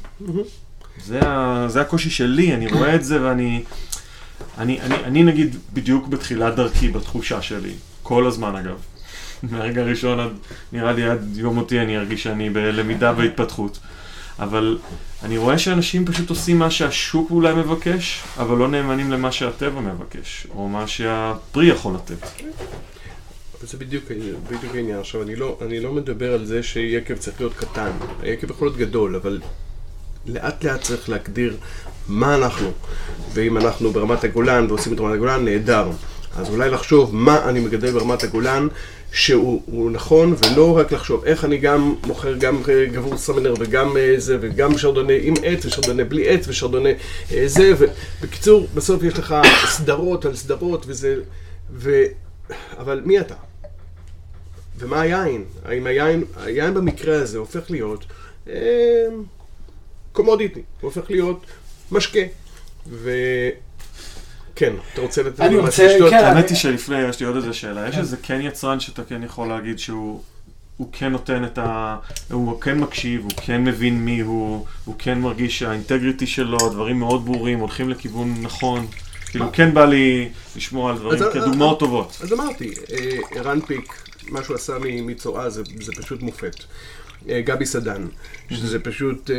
[1.05, 3.63] זה, ה, זה הקושי שלי, אני רואה את זה ואני...
[4.59, 7.73] אני, אני, אני נגיד בדיוק בתחילת דרכי בתחושה שלי,
[8.03, 8.77] כל הזמן אגב.
[9.43, 10.31] מהרגע הראשון עד,
[10.73, 13.79] נראה לי עד יום מותי אני ארגיש שאני בלמידה והתפתחות.
[14.39, 14.79] אבל
[15.23, 20.47] אני רואה שאנשים פשוט עושים מה שהשוק אולי מבקש, אבל לא נאמנים למה שהטבע מבקש,
[20.55, 22.27] או מה שהפרי יכול לתת.
[23.67, 24.05] זה בדיוק,
[24.51, 24.99] בדיוק העניין.
[24.99, 27.91] עכשיו, אני לא, אני לא מדבר על זה שיקב צריך להיות קטן.
[28.23, 29.41] היקב יכול להיות גדול, אבל
[30.27, 31.57] לאט לאט צריך להגדיר
[32.09, 32.73] מה אנחנו.
[33.33, 35.91] ואם אנחנו ברמת הגולן ועושים את רמת הגולן, נהדר.
[36.37, 38.69] אז אולי לחשוב מה אני מגדל ברמת הגולן
[39.13, 44.39] שהוא נכון, ולא רק לחשוב איך אני גם מוכר גם גבור סמנר וגם אה, זה,
[44.41, 46.89] וגם שרדונה עם עץ ושרדונה בלי עץ ושרדונה
[47.33, 49.35] אה, זה, ובקיצור, בסוף יש לך
[49.67, 51.17] סדרות על סדרות וזה,
[51.75, 52.03] ו...
[52.79, 53.35] אבל מי אתה?
[54.83, 55.45] ומה היין?
[55.65, 58.05] האם היין, היין במקרה הזה הופך להיות
[58.49, 58.55] אה,
[60.13, 61.47] קומודיטי, הוא הופך להיות
[61.93, 62.21] משקה.
[62.91, 63.11] ו...
[64.57, 66.11] כן, אתה רוצה לתת אני לי רוצה, משהו לשתות?
[66.11, 66.25] כן.
[66.25, 67.89] האמת היא שלפני, יש לי עוד איזה שאלה.
[67.89, 70.23] יש איזה כן יצרן שאתה כן יכול להגיד שהוא...
[70.77, 71.97] הוא כן נותן את ה...
[72.33, 77.25] הוא כן מקשיב, הוא כן מבין מי הוא, הוא כן מרגיש שהאינטגריטי שלו, הדברים מאוד
[77.27, 78.87] ברורים, הולכים לכיוון נכון.
[79.31, 82.19] כאילו, כן בא לי לשמוע על דברים אז- כדוגמאות טובות.
[82.23, 86.57] אז אמרתי, אה, ערן פיק, מה שהוא עשה מצורעה זה, זה פשוט מופת.
[87.29, 88.07] אה, גבי סדן,
[88.51, 89.37] שזה פשוט אה,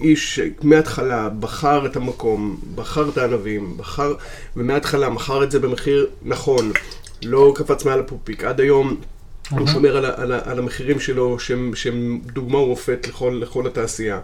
[0.00, 4.14] איש מההתחלה בחר את המקום, בחר את הענבים, בחר,
[4.56, 6.72] ומההתחלה מכר את זה במחיר נכון,
[7.24, 8.44] לא קפץ מעל הפופיק.
[8.44, 8.96] עד היום
[9.58, 14.20] הוא שומר על, על, על המחירים שלו, שהם, שהם דוגמה ומופת לכל, לכל התעשייה.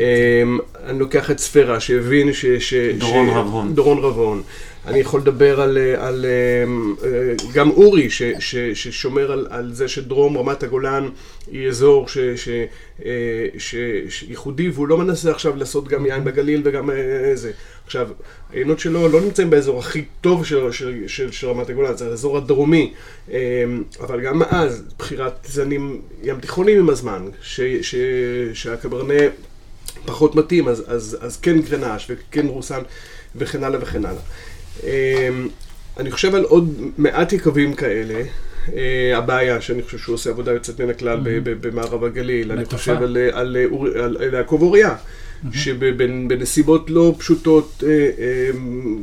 [0.00, 0.42] אה,
[0.84, 2.46] אני לוקח את ספירה, שהבין ש...
[2.46, 3.74] ש דורון ש- רבהון.
[3.74, 4.42] דורון רבהון.
[4.86, 9.88] אני יכול לדבר על, על אה, אה, גם אורי, ש, ש, ששומר על, על זה
[9.88, 11.08] שדרום רמת הגולן
[11.52, 12.48] היא אזור ש, ש,
[13.04, 13.74] אה, ש,
[14.08, 16.96] ש, ייחודי, והוא לא מנסה עכשיו לעשות גם יין בגליל וגם אה,
[17.34, 17.52] זה.
[17.88, 18.08] עכשיו,
[18.52, 22.36] העיינות שלו לא נמצאים באזור הכי טוב של, של, של, של רמת הגולן, זה האזור
[22.36, 22.92] הדרומי.
[23.32, 23.64] אה,
[24.00, 27.94] אבל גם אז, בחירת זנים ים תיכונים עם הזמן, ש, ש,
[28.54, 29.14] שהקברנה
[30.06, 32.80] פחות מתאים, אז, אז, אז כן גרנש וכן רוסן
[33.36, 34.20] וכן הלאה וכן הלאה.
[34.84, 35.48] אמ,
[35.96, 38.22] אני חושב על עוד מעט יקבים כאלה.
[38.76, 42.52] אה, הבעיה, שאני חושב שהוא עושה עבודה יוצאת מן הכלל ב- במערב הגליל.
[42.52, 42.64] אני.
[42.64, 44.94] חושב על, על, אורי- על, על יעקב אוריה,
[45.52, 48.50] שבנסיבות לא פשוטות, אה, אה,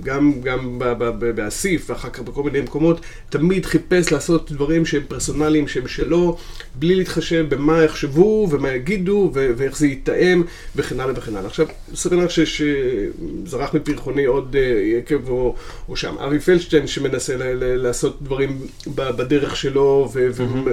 [0.04, 0.80] גם, גם
[1.36, 6.38] באסיף ואחר כך בכל מיני מקומות, תמיד חיפש לעשות דברים שהם פרסונליים, שהם שלו,
[6.76, 10.44] בלי להתחשב במה יחשבו ומה יגידו ואיך זה יתאם
[10.76, 11.48] וכן הלאה וכן הלאה.
[11.48, 11.66] עכשיו,
[12.12, 14.62] לך שזרח מפרחוני עוד אה,
[14.98, 15.56] יקב או,
[15.90, 16.16] או שם.
[16.18, 20.10] אבי פלדשטיין שמנסה לעשות דברים בדרך שלו.
[20.14, 20.72] ו- ו-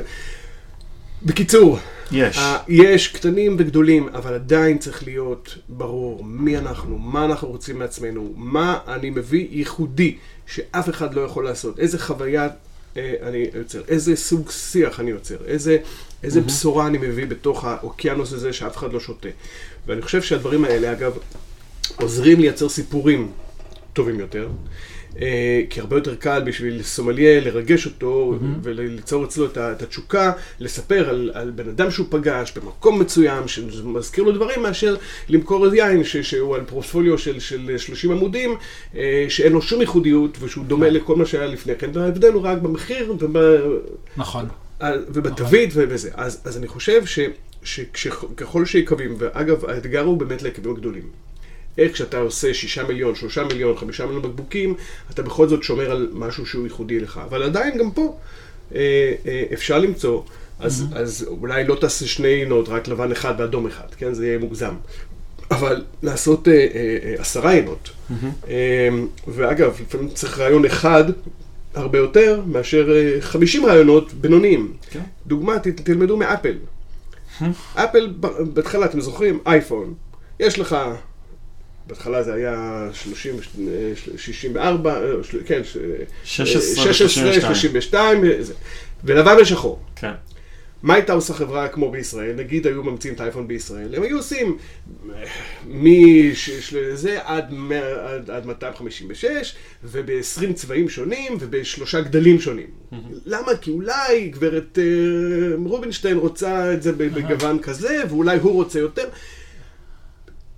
[1.25, 1.79] בקיצור,
[2.13, 2.39] יש.
[2.39, 8.33] אה, יש קטנים וגדולים, אבל עדיין צריך להיות ברור מי אנחנו, מה אנחנו רוצים מעצמנו,
[8.37, 10.17] מה אני מביא ייחודי
[10.47, 12.49] שאף אחד לא יכול לעשות, איזה חוויה
[12.97, 15.79] אה, אני יוצר, איזה סוג שיח אני יוצר, איזה,
[16.23, 19.29] איזה בשורה אני מביא בתוך האוקיינוס הזה שאף אחד לא שותה.
[19.87, 21.13] ואני חושב שהדברים האלה, אגב,
[21.97, 23.33] עוזרים לייצר סיפורים
[23.93, 24.49] טובים יותר.
[25.21, 31.09] אה, כי הרבה יותר קל בשביל סומליה לרגש אותו וליצור אצלו את את התשוקה, לספר
[31.09, 34.97] על, על בן אדם שהוא פגש במקום מסוים, שמזכיר לו דברים, מאשר
[35.29, 38.57] למכור יין ש, שהוא על פורטפוליו של, של 30 עמודים,
[38.97, 42.59] אה, שאין לו שום ייחודיות ושהוא דומה לכל מה שהיה לפני כן, וההבדל הוא רק
[42.59, 43.37] במחיר וב...
[44.17, 44.47] נכון.
[45.09, 46.11] ובתווית ובזה.
[46.15, 47.21] אז, אז אני חושב ש,
[47.95, 51.09] שככל שיקבים, ואגב, האתגר הוא באמת ליקבים הגדולים.
[51.79, 54.75] איך כשאתה עושה שישה מיליון, שלושה מיליון, חמישה מיליון בקבוקים,
[55.11, 57.21] אתה בכל זאת שומר על משהו שהוא ייחודי לך.
[57.25, 58.17] אבל עדיין גם פה
[58.75, 60.23] אה, אה, אפשר למצוא,
[60.59, 60.97] אז, mm-hmm.
[60.97, 64.15] אז אולי לא תעשה שני עינות, רק לבן אחד ואדום אחד, כן?
[64.15, 64.75] זה יהיה מוגזם.
[65.51, 67.89] אבל לעשות אה, אה, אה, עשרה עינות.
[67.89, 68.49] Mm-hmm.
[68.49, 68.89] אה,
[69.29, 71.05] ואגב, לפעמים צריך רעיון אחד
[71.75, 74.73] הרבה יותר מאשר אה, 50 רעיונות בינוניים.
[74.91, 75.01] כן.
[75.27, 76.55] דוגמה, ת, תלמדו מאפל.
[77.75, 79.39] אפל, ב- בהתחלה, אתם זוכרים?
[79.47, 79.95] אייפון.
[80.41, 80.77] יש לך,
[81.93, 83.35] בהתחלה זה היה 30,
[83.69, 85.13] אה, 64, אה,
[85.47, 85.77] כן, ש-
[86.25, 87.41] 16 אה, 16, ו-32.
[87.41, 88.55] 32, אה, זה.
[89.05, 89.83] ולבן ושחור.
[89.97, 90.11] כן.
[90.83, 92.35] מה הייתה עושה חברה כמו בישראל?
[92.37, 94.57] נגיד היו ממציאים את האייפון בישראל, הם היו עושים
[95.67, 102.67] מזה עד, 100 עד, עד 256, וב-20 צבעים שונים, ובשלושה גדלים שונים.
[103.27, 103.57] למה?
[103.61, 104.85] כי אולי גברת אה,
[105.65, 109.09] רובינשטיין רוצה את זה בגוון כזה, ואולי הוא רוצה יותר.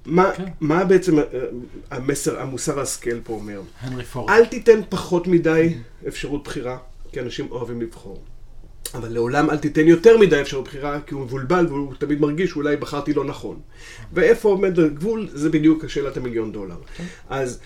[0.07, 0.45] מה, כן.
[0.61, 1.25] מה בעצם אה,
[1.91, 3.61] המסר, המוסר ההשכל פה אומר?
[3.81, 4.31] הנרי פורד.
[4.31, 5.75] אל תיתן פחות מדי
[6.09, 6.79] אפשרות בחירה,
[7.13, 8.23] כי אנשים אוהבים לבחור.
[8.95, 12.77] אבל לעולם אל תיתן יותר מדי אפשרות בחירה, כי הוא מבולבל והוא תמיד מרגיש שאולי
[12.77, 13.61] בחרתי לא נכון.
[14.13, 16.77] ואיפה עומד הגבול, זה בדיוק שאלת המיליון דולר.
[17.31, 17.61] אז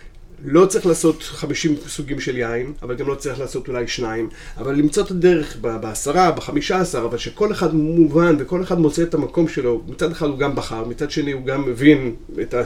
[0.44, 4.74] לא צריך לעשות 50 סוגים של יין, אבל גם לא צריך לעשות אולי שניים, אבל
[4.74, 9.48] למצוא את הדרך בעשרה, בחמישה עשר, אבל שכל אחד מובן וכל אחד מוצא את המקום
[9.48, 9.82] שלו.
[9.88, 12.62] מצד אחד הוא גם בחר, מצד שני הוא גם מבין את ה...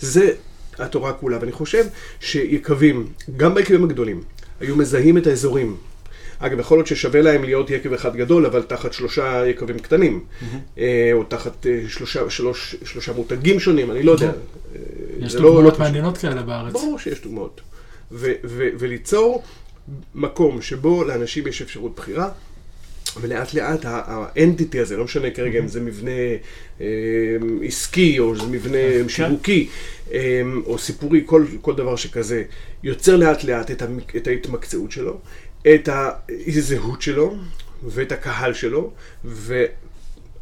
[0.00, 0.30] זה
[0.78, 1.84] התורה כולה, ואני חושב
[2.20, 4.22] שיקבים, גם ביקבים הגדולים,
[4.60, 5.76] היו מזהים את האזורים.
[6.38, 10.24] אגב, יכול להיות ששווה להם להיות יקב אחד גדול, אבל תחת שלושה יקבים קטנים,
[10.78, 14.26] אה, או תחת אה, שלושה, שלוש, שלושה מותגים שונים, אני לא יודע.
[14.26, 14.80] אה,
[15.20, 16.72] יש לא- דוגמאות לא מעניינות כאלה בארץ.
[16.72, 17.60] ברור שיש דוגמאות.
[18.12, 19.42] ו- ו- וליצור
[20.14, 22.28] מקום שבו לאנשים יש אפשרות בחירה,
[23.20, 26.10] ולאט לאט האנטיטי הזה, לא משנה כרגע אם זה מבנה
[26.80, 26.86] אה,
[27.66, 29.68] עסקי או זה מבנה שיווקי
[30.12, 32.42] אה, או סיפורי, כל, כל דבר שכזה,
[32.82, 35.18] יוצר לאט לאט את, המק- את ההתמקצעות שלו,
[35.74, 35.88] את
[36.46, 37.36] הזהות שלו
[37.86, 38.90] ואת הקהל שלו,
[39.24, 39.64] ו...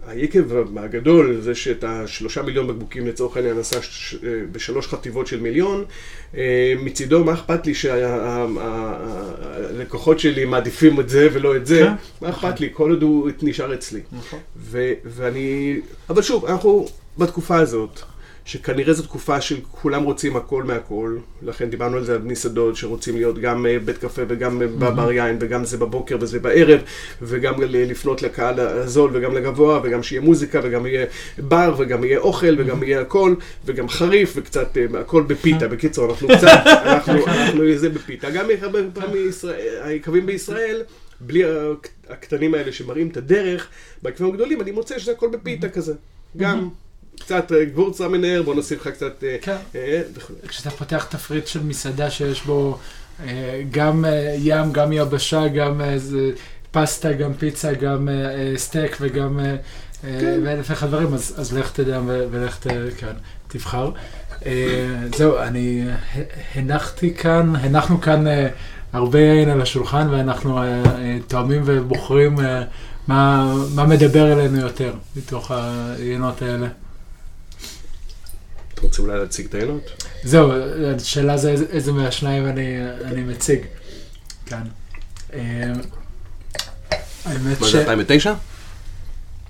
[0.06, 3.78] היקב הגדול זה שאת השלושה מיליון בקבוקים לצורך העניין עשה
[4.52, 5.84] בשלוש חטיבות של מיליון,
[6.36, 8.58] אה, מצידו מה אכפת לי שהלקוחות
[10.18, 13.74] שלי מעדיפים את זה ולא את זה, כן, מה אכפת לי, כל עוד הוא נשאר
[13.74, 14.00] אצלי.
[14.12, 14.38] נכון.
[15.04, 15.80] ואני,
[16.10, 16.88] אבל שוב, אנחנו
[17.18, 18.02] בתקופה הזאת,
[18.44, 23.38] שכנראה זו תקופה שכולם רוצים הכל מהכל, לכן דיברנו על זה על מסעדות שרוצים להיות
[23.38, 26.80] גם אה, בית קפה וגם אה, בר יין וגם זה בבוקר וזה בערב
[27.22, 31.06] וגם לפנות לקהל הזול וגם לגבוה וגם שיהיה מוזיקה וגם יהיה
[31.38, 33.34] בר וגם יהיה אוכל וגם יהיה הכל
[33.64, 35.68] וגם חריף וקצת אה, הכל בפיתה.
[35.68, 36.48] בקיצור, אנחנו קצת,
[36.86, 38.30] אנחנו, אנחנו זה בפיתה.
[38.30, 39.30] גם הרבה פעמים
[39.82, 40.82] היקבים בישראל
[41.20, 43.68] בלי הק- הקטנים האלה שמראים את הדרך,
[44.02, 45.94] ביקבים הגדולים אני מוצא שזה הכל בפיתה כזה.
[46.36, 46.68] גם
[47.20, 49.24] קצת אה, גבורצה מנער, בוא נוסיף לך קצת...
[49.24, 49.56] אה, כן.
[49.74, 50.34] אה, וכו'.
[50.48, 52.78] כשאתה פותח תפריט של מסעדה שיש בו
[53.70, 54.04] גם
[54.38, 55.80] ים, גם יבשה, גם
[56.70, 58.08] פסטה, גם פיצה, גם
[58.56, 59.40] סטייק וגם
[60.02, 60.40] כן.
[60.44, 63.12] ואלף ואחד דברים, אז, אז לך תדע ולך ת, כן,
[63.48, 63.90] תבחר.
[65.16, 65.84] זהו, אני
[66.54, 68.24] הנחתי כאן, הנחנו כאן
[68.92, 70.60] הרבה יין על השולחן ואנחנו
[71.28, 72.36] תואמים ובוחרים
[73.08, 75.50] מה, מה מדבר אלינו יותר מתוך
[75.98, 76.66] היינות האלה.
[78.82, 79.90] אתה רוצה אולי להציג את העיינות?
[80.24, 80.52] זהו,
[80.96, 83.60] השאלה זה איזה- מהשניים אני, אני מציג
[84.46, 84.62] כאן.
[85.34, 85.72] אה,
[87.24, 88.34] האמת מה זה, 2009?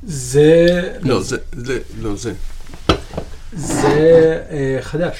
[0.08, 2.32] שזה לא, זה, זה, לא, זה.
[3.52, 5.18] זה אה, חדש.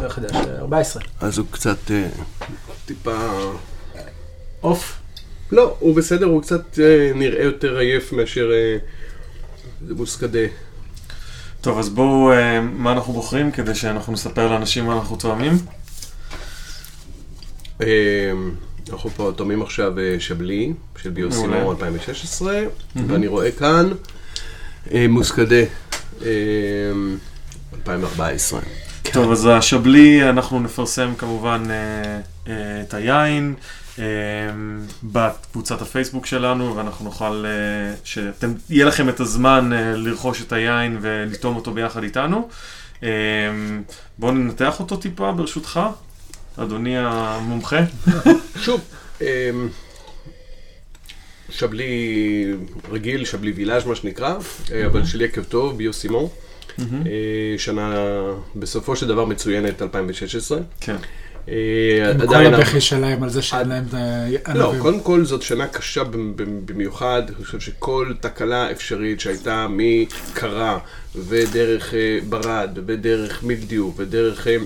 [0.00, 1.02] זה חדש, אה, 14.
[1.20, 2.06] אז הוא קצת אה,
[2.86, 3.18] טיפה...
[4.60, 4.98] עוף.
[5.52, 8.50] לא, הוא בסדר, הוא קצת אה, נראה יותר עייף מאשר...
[9.86, 10.38] זה מוסקדה.
[11.60, 15.58] טוב, אז בואו, אה, מה אנחנו בוחרים כדי שאנחנו נספר לאנשים מה אנחנו תואמים?
[17.80, 18.32] אה,
[18.90, 21.70] אנחנו פה תורמים עכשיו אה, שבלי, של ביוסימו מעולה.
[21.70, 22.62] 2016,
[23.08, 23.88] ואני רואה כאן
[25.08, 25.62] מוסקדה
[26.22, 26.28] אה,
[27.74, 28.60] 2014.
[29.12, 31.62] טוב, אז השבלי, אנחנו נפרסם כמובן
[32.44, 33.54] את היין
[35.02, 40.98] בקבוצת הפייסבוק שלנו, ואנחנו נוכל, אה, שאתם, יהיה לכם את הזמן אה, לרכוש את היין
[41.00, 42.48] ולטעום אותו ביחד איתנו.
[43.02, 43.08] אה,
[44.18, 45.80] בואו ננתח אותו טיפה, ברשותך,
[46.56, 47.80] אדוני המומחה.
[48.64, 48.80] שוב,
[49.20, 49.68] אמ,
[51.50, 52.54] שבלי
[52.90, 54.34] רגיל, שבלי וילאז' מה שנקרא,
[54.72, 56.30] אה, אבל של יקב טוב, ביוסימו.
[56.78, 57.06] מהמם.
[57.06, 57.94] אה, שנה
[58.56, 60.58] בסופו של דבר מצוינת 2016.
[60.80, 60.96] כן.
[61.50, 62.54] אה, עם כל עדיין...
[62.54, 63.84] הבכי שלהם על זה שאין להם
[64.36, 64.72] את לא.
[64.78, 70.78] קודם כל זאת שנה קשה במ- במ- במיוחד, אני חושב שכל תקלה אפשרית שהייתה מקרה
[71.28, 74.46] ודרך אה, ברד ודרך מילדיו ודרך...
[74.46, 74.56] אה,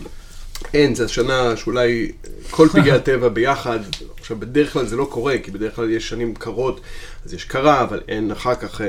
[0.74, 2.12] אין, זו השנה שאולי
[2.50, 3.78] כל פגעי הטבע ביחד,
[4.20, 6.80] עכשיו בדרך כלל זה לא קורה, כי בדרך כלל יש שנים קרות,
[7.24, 8.80] אז יש קרה, אבל אין אחר כך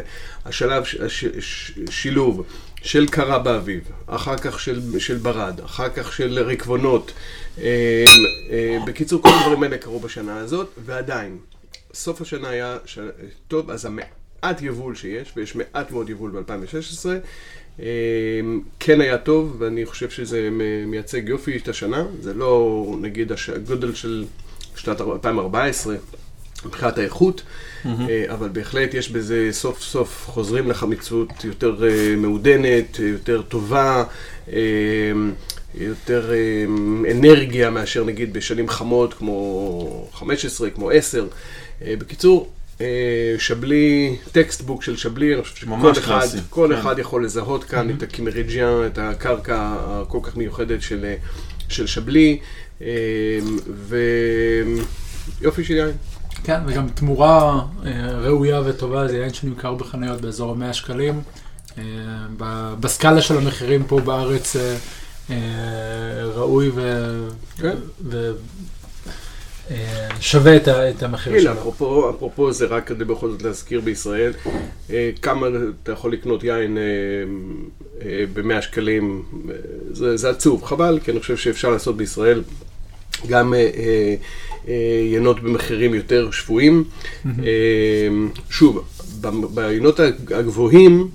[0.46, 2.44] השלב, ש- הש- ש- שילוב
[2.84, 7.12] של קרה באביב, אחר כך של, של ברד, אחר כך של ריקבונות.
[7.62, 8.06] אה,
[8.50, 11.38] אה, בקיצור, כל הדברים האלה קרו בשנה הזאת, ועדיין,
[11.94, 13.00] סוף השנה היה ש...
[13.48, 17.06] טוב, אז המעט יבול שיש, ויש מעט מאוד יבול ב-2016,
[17.80, 17.86] אה,
[18.80, 20.50] כן היה טוב, ואני חושב שזה
[20.88, 24.26] מייצג יופי את השנה, זה לא נגיד הגודל של
[24.76, 25.96] שנת 2014
[26.66, 27.42] מבחינת האיכות,
[27.86, 34.04] אה, אבל בהחלט יש בזה סוף סוף חוזרים לחמיצות יותר אה, מעודנת, אה, יותר טובה,
[35.76, 36.32] יותר
[37.12, 41.28] אנרגיה מאשר נגיד בשנים חמות כמו 15, כמו 10.
[41.82, 42.50] אה, בקיצור,
[43.38, 46.80] שבלי, textbook של שבלי, אני חושב שכל אחד, קלאסי, כל כן.
[46.80, 51.14] אחד יכול לזהות כאן את ה Kimmeridgian, את הקרקע הכל כך מיוחדת של,
[51.70, 52.40] של שבלי,
[55.40, 55.92] ויופי של יין.
[56.44, 61.22] כן, וגם תמורה אה, ראויה וטובה, זה יין שנמכר בחנויות באזור ה-100 שקלים.
[61.78, 61.84] אה,
[62.80, 64.56] בסקאלה של המחירים פה בארץ
[65.30, 65.36] אה,
[66.36, 67.12] ראוי ו...
[67.58, 67.76] כן.
[70.20, 71.54] שווה את את המחיר הנה, שלו.
[71.54, 74.34] אפרופו, אפרופו זה רק כדי בכל זאת להזכיר בישראל,
[75.22, 75.48] כמה
[75.84, 76.78] אתה יכול לקנות יין
[78.34, 79.24] ב-100 שקלים,
[79.92, 82.42] זה, זה עצוב, חבל, כי אני חושב שאפשר לעשות בישראל
[83.28, 84.16] גם אה, אה,
[84.68, 84.74] אה,
[85.12, 86.84] יינות במחירים יותר שפויים.
[87.26, 87.32] אה,
[88.50, 88.84] שוב,
[89.22, 90.00] ב- ביינות
[90.32, 91.10] הגבוהים,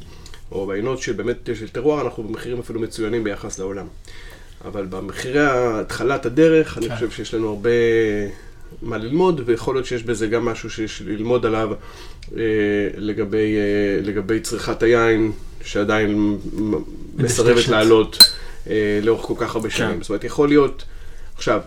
[0.53, 3.87] או ביינות של באמת של טרואר, אנחנו במחירים אפילו מצוינים ביחס לעולם.
[4.65, 6.95] אבל במחירי התחלת הדרך, אני כן.
[6.95, 7.71] חושב שיש לנו הרבה
[8.83, 11.71] מה ללמוד, ויכול להיות שיש בזה גם משהו שיש ללמוד עליו
[12.37, 12.43] אה,
[12.97, 15.33] לגבי, אה, לגבי צריכת היין,
[15.65, 16.39] שעדיין
[17.17, 17.69] מסרבת.
[17.69, 18.19] לעלות
[18.71, 19.95] אה, לאורך כל כך הרבה שנים.
[19.97, 20.03] כן.
[20.03, 20.85] זאת אומרת, יכול להיות,
[21.37, 21.61] עכשיו,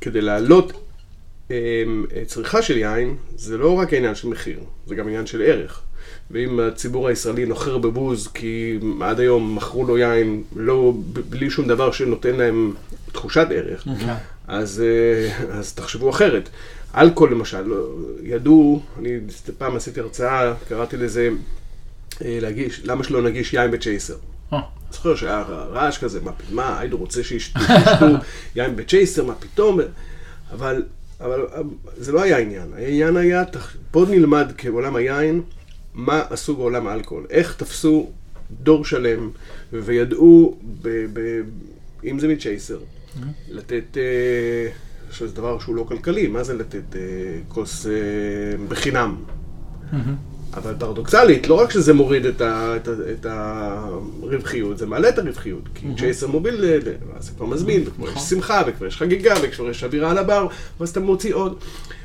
[0.00, 0.72] כדי להעלות
[1.50, 1.56] אה,
[2.26, 5.80] צריכה של יין, זה לא רק העניין של מחיר, זה גם עניין של ערך.
[6.30, 10.94] ואם הציבור הישראלי נוחר בבוז כי עד היום מכרו לו יין לא,
[11.28, 12.74] בלי שום דבר שנותן להם
[13.12, 14.14] תחושת ערך, כן.
[14.48, 16.48] אז, אה, אז תחשבו אחרת.
[16.94, 17.88] אלכוהול למשל, לא-
[18.22, 19.10] ידעו, אני
[19.58, 21.28] פעם עשיתי הרצאה, קראתי לזה,
[22.24, 24.16] אה, להגיש, למה שלא נגיש יין בצ'ייסר?
[24.92, 27.60] זוכר שהיה רעש כזה, מה, מה, היידו רוצה שישתו
[28.56, 29.78] יין בצ'ייסר, מה פתאום?
[30.52, 30.82] אבל,
[31.20, 31.40] אבל
[31.96, 32.72] זה לא היה העניין.
[32.76, 33.42] העניין היה,
[33.90, 35.42] בוא נלמד כעולם היין,
[35.94, 37.26] מה עשו בעולם האלכוהול.
[37.30, 38.10] איך תפסו
[38.62, 39.30] דור שלם,
[39.72, 41.40] וידעו, ב, ב,
[42.04, 42.78] אם זה מצ'ייסר,
[43.48, 44.70] לתת, אה,
[45.10, 47.00] שזה דבר שהוא לא כלכלי, מה זה לתת אה,
[47.48, 47.92] כוס אה,
[48.68, 49.16] בחינם?
[50.54, 55.18] אבל פרדוקסלית, לא רק שזה מוריד את, ה, את, ה, את הרווחיות, זה מעלה את
[55.18, 55.62] הרווחיות.
[55.74, 59.70] כי צ'ייסר מוביל, אה, אז זה כבר מזמין, וכבר יש שמחה, וכבר יש חגיגה, וכבר
[59.70, 60.46] יש אווירה על הבר,
[60.80, 61.58] ואז אתה מוציא עוד.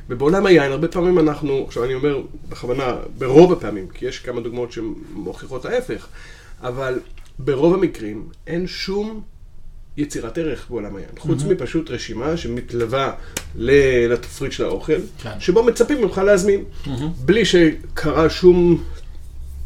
[0.10, 4.72] ובעולם היין, הרבה פעמים אנחנו, עכשיו אני אומר בכוונה, ברוב הפעמים, כי יש כמה דוגמאות
[4.72, 6.08] שמוכיחות ההפך,
[6.62, 7.00] אבל
[7.40, 9.22] ברוב המקרים אין שום
[9.98, 11.10] יצירת ערך בעולם היין.
[11.18, 13.14] חוץ מפשוט רשימה שמתלווה
[13.56, 15.40] לתפריט של האוכל, כן.
[15.40, 16.64] שבו מצפים ממך להזמין.
[17.26, 18.84] בלי שקרה שום,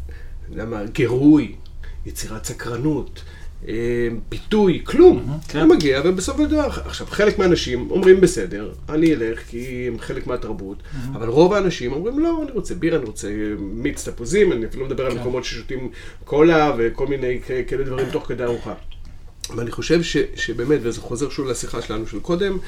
[0.06, 1.54] אתה יודע מה, גירוי,
[2.06, 3.22] יצירת סקרנות,
[3.68, 5.38] אה, פיתוי, כלום.
[5.48, 5.58] כן.
[5.58, 10.26] אתה מגיע, ובסופו של דבר, עכשיו, חלק מהאנשים אומרים בסדר, אני אלך כי הם חלק
[10.26, 14.86] מהתרבות, אבל רוב האנשים אומרים לא, אני רוצה בירה, אני רוצה מיץ תפוזים, אני אפילו
[14.86, 15.20] מדבר על כן.
[15.20, 15.90] מקומות ששותים
[16.24, 18.74] קולה וכל מיני כאלה דברים תוך כדי ארוחה.
[19.56, 22.58] ואני חושב ש, שבאמת, וזה חוזר שוב לשיחה שלנו של קודם,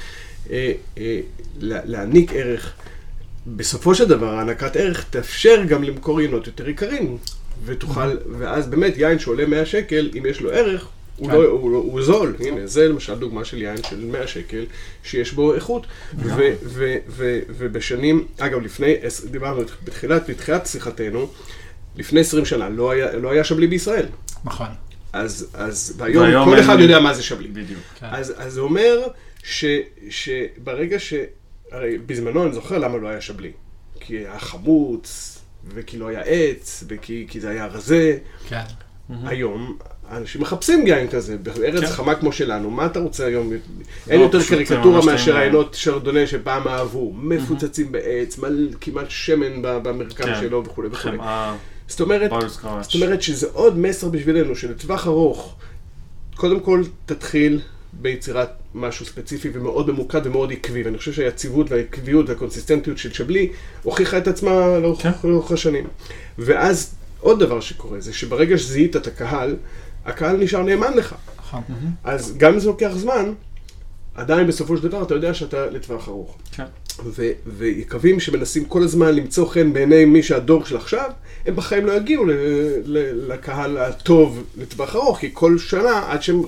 [0.51, 1.20] אה, אה,
[1.61, 2.72] לה- להעניק ערך.
[3.47, 7.18] בסופו של דבר, הענקת ערך תאפשר גם למכור יינות יותר יקרים.
[7.64, 11.35] ותוכל, ואז באמת יין שעולה 100 שקל, אם יש לו ערך, הוא, כן.
[11.35, 12.37] לא, הוא, לא- הוא זול.
[12.41, 14.64] הנה, זה למשל דוגמה של יין של 100 שקל,
[15.03, 15.87] שיש בו איכות.
[16.18, 16.29] ו,
[16.64, 18.95] ו, ו, ובשנים, אגב, לפני,
[19.31, 21.29] דיברנו בתחילת, בתחילת שיחתנו,
[21.97, 24.07] לפני 20 שנה לא היה, לא היה שבלי בישראל.
[24.45, 24.68] נכון.
[25.19, 27.49] אז, אז והיום והיום כל אין- אחד יודע מה זה שבלי.
[27.49, 27.81] בדיוק.
[28.01, 28.07] כן.
[28.11, 28.99] אז, אז זה אומר
[29.45, 29.64] ש,
[30.11, 31.14] שברגע ש...
[31.73, 33.51] הרי בזמנו אני זוכר למה לא היה שבלי.
[34.01, 35.39] כי היה חמוץ,
[35.75, 38.19] וכי לא היה עץ, וכי כי זה היה רזה.
[38.49, 38.61] כן.
[39.25, 39.79] היום
[40.11, 41.87] אנשים מחפשים יין כזה, בארץ כן.
[41.87, 43.53] חמה כמו שלנו, מה אתה רוצה היום?
[44.11, 45.37] אין לא, יותר פשוט קריקטורה מאשר טעים.
[45.37, 50.41] העיינות שרדונה שפעם אהבו, מפוצצים בעץ, מל- כמעט שמן במרקם כן.
[50.41, 51.16] שלו וכולי וכולי.
[51.19, 51.57] חמאה,
[51.89, 52.30] זאת אומרת.
[52.82, 55.57] זאת אומרת שזה עוד מסר בשבילנו, שלטווח ארוך,
[56.34, 57.61] קודם כל תתחיל
[57.93, 63.49] ביצירת משהו ספציפי ומאוד ממוקד ומאוד עקבי, ואני חושב שהיציבות והעקביות והקונסיסטנטיות של שבלי
[63.82, 65.55] הוכיחה את עצמה לאורך, כן.
[65.55, 65.86] השנים.
[66.39, 69.57] ואז עוד דבר שקורה זה שברגע שזיהית את הקהל,
[70.05, 71.14] הקהל נשאר נאמן לך.
[71.39, 71.62] נכון.
[72.05, 73.32] אז גם אם זה לוקח זמן,
[74.14, 76.36] עדיין בסופו של דבר אתה יודע שאתה לטווח ארוך.
[76.53, 76.64] כן.
[77.05, 81.11] ו- ויקבים שמנסים כל הזמן למצוא חן בעיני מי שהדור של עכשיו,
[81.47, 82.33] הם בחיים לא יגיעו ל-
[82.85, 86.43] ל- לקהל הטוב לטווח ארוך, כי כל שנה, עד שהם,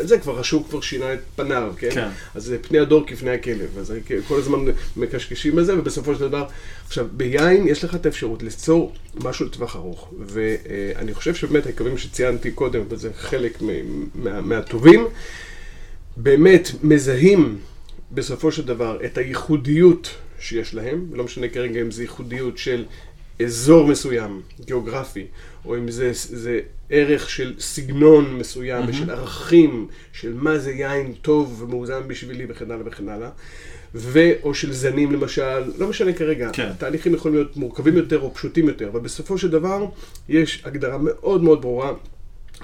[0.00, 1.90] זה כבר השוק כבר שינה את פניו, כן?
[1.90, 2.08] כן.
[2.34, 3.94] אז זה פני הדור כפני הכלב, אז
[4.28, 4.58] כל הזמן
[4.96, 6.44] מקשקשים בזה, ובסופו של דבר,
[6.86, 8.92] עכשיו, ביין יש לך את האפשרות ליצור
[9.24, 13.66] משהו לטווח ארוך, ואני חושב שבאמת היקבים שציינתי קודם, וזה חלק מ-
[14.14, 15.06] מה- מהטובים,
[16.16, 17.58] באמת מזהים
[18.12, 22.84] בסופו של דבר את הייחודיות שיש להם, לא משנה כרגע אם זה ייחודיות של
[23.44, 25.26] אזור מסוים, גיאוגרפי,
[25.64, 28.90] או אם זה, זה ערך של סגנון מסוים mm-hmm.
[28.90, 33.30] ושל ערכים של מה זה יין טוב ומאוזן בשבילי וכן הלאה וכן הלאה.
[33.94, 36.66] ו- או של זנים למשל, לא משנה כרגע, כן.
[36.66, 39.86] התהליכים יכולים להיות מורכבים יותר או פשוטים יותר, אבל בסופו של דבר
[40.28, 41.92] יש הגדרה מאוד מאוד ברורה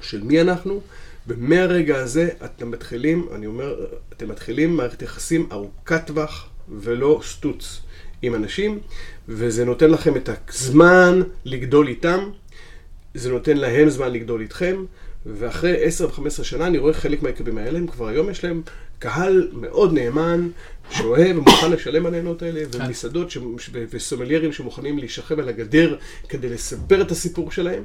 [0.00, 0.80] של מי אנחנו,
[1.28, 7.80] ומהרגע הזה אתם מתחילים, אני אומר, אתם מתחילים מערכת יחסים ארוכת טווח ולא סטוץ
[8.22, 8.78] עם אנשים,
[9.28, 12.30] וזה נותן לכם את הזמן לגדול איתם,
[13.14, 14.84] זה נותן להם זמן לגדול איתכם,
[15.26, 18.62] ואחרי 10 ו-15 שנה אני רואה חלק מהיקבים האלה, הם כבר היום יש להם
[18.98, 20.48] קהל מאוד נאמן,
[20.90, 23.36] שאוהב ומוכן לשלם על העיינות האלה, ומסעדות ש...
[23.36, 25.96] ו- וסומליירים שמוכנים להישכב על הגדר
[26.28, 27.82] כדי לספר את הסיפור שלהם,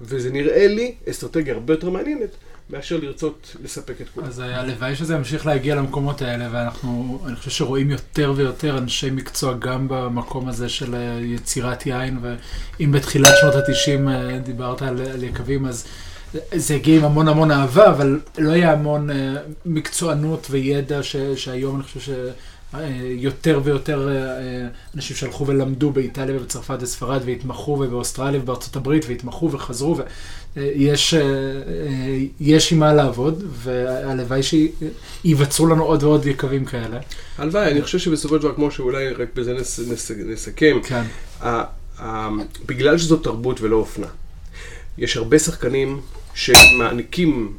[0.00, 2.30] וזה נראה לי אסטרטגיה הרבה יותר מעניינת
[2.72, 4.26] מאשר לרצות לספק את כולם.
[4.26, 9.10] אז אה, הלוואי שזה ימשיך להגיע למקומות האלה, ואנחנו, אני חושב שרואים יותר ויותר אנשי
[9.10, 14.10] מקצוע גם במקום הזה של אה, יצירת יין, ואם בתחילת שנות ה-90
[14.44, 15.86] דיברת על, על יקבים, אז
[16.54, 19.10] זה הגיע עם המון המון אהבה, אבל לא היה המון
[19.66, 22.10] מקצוענות וידע ש, שהיום אני חושב ש...
[23.16, 24.08] יותר ויותר
[24.94, 29.96] אנשים שהלכו ולמדו באיטליה ובצרפת וספרד והתמחו ובאוסטרליה ובארצות הברית והתמחו וחזרו
[30.56, 31.14] ויש
[32.40, 36.98] יש עם מה לעבוד והלוואי שייווצרו לנו עוד ועוד יקבים כאלה.
[37.38, 39.54] הלוואי, אני חושב שבסופו של דבר כמו שאולי רק בזה
[40.26, 41.02] נסכם, כן.
[42.66, 44.06] בגלל שזו תרבות ולא אופנה,
[44.98, 46.00] יש הרבה שחקנים
[46.34, 47.52] שמעניקים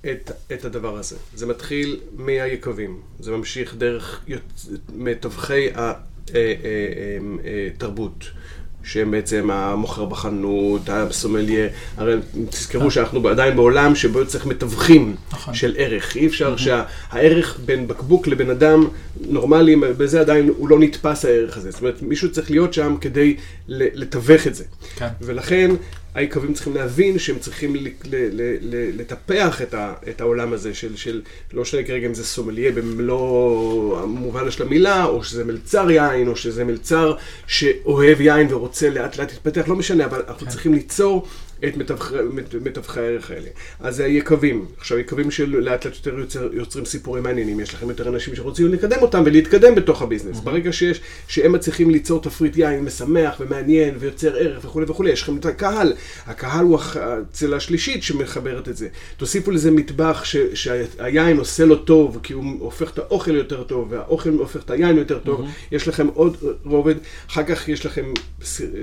[0.00, 1.16] את, את הדבר הזה.
[1.34, 4.24] זה מתחיל מהיקבים, זה ממשיך דרך
[4.94, 5.68] מתווכי
[7.76, 8.24] התרבות.
[8.86, 12.14] שהם בעצם המוכר בחנות, הסומליה, הרי
[12.50, 15.54] תזכרו שאנחנו עדיין בעולם שבו צריך מתווכים נכון.
[15.54, 16.16] של ערך.
[16.16, 18.88] אי אפשר שהערך בין בקבוק לבן אדם
[19.20, 21.70] נורמלי, בזה עדיין הוא לא נתפס הערך הזה.
[21.70, 23.36] זאת אומרת, מישהו צריך להיות שם כדי
[23.68, 24.64] לתווך את זה.
[24.96, 25.08] כן.
[25.20, 25.70] ולכן
[26.16, 27.76] היקבים צריכים להבין שהם צריכים
[28.96, 33.98] לטפח את, ה, את העולם הזה של, של לא משנה כרגע אם זה סומליה במלוא
[33.98, 37.14] המובן של המילה, או שזה מלצר יין, או שזה מלצר
[37.46, 40.52] שאוהב יין ורוצה לאט לאט להתפתח, לא משנה, אבל אנחנו כן.
[40.52, 41.26] צריכים ליצור
[41.64, 41.76] את
[42.64, 43.48] מתווכי הערך האלה.
[43.80, 44.66] אז זה היקבים.
[44.78, 48.98] עכשיו, יקבים של לאט יותר יוצר, יוצרים סיפורים מעניינים, יש לכם יותר אנשים שרוצים לקדם
[49.02, 50.40] אותם ולהתקדם בתוך הביזנס.
[50.40, 55.36] ברגע שיש, שהם מצליחים ליצור תפריט יין משמח ומעניין ויוצר ערך וכולי וכולי, יש לכם
[55.36, 55.92] את הקהל.
[56.26, 58.88] הקהל הוא הצלע השלישית שמחברת את זה.
[59.16, 63.92] תוסיפו לזה מטבח ש, שהיין עושה לו טוב, כי הוא הופך את האוכל יותר טוב,
[63.92, 65.40] והאוכל הופך את היין יותר טוב.
[65.72, 66.94] יש לכם עוד רובד,
[67.30, 68.12] אחר כך יש לכם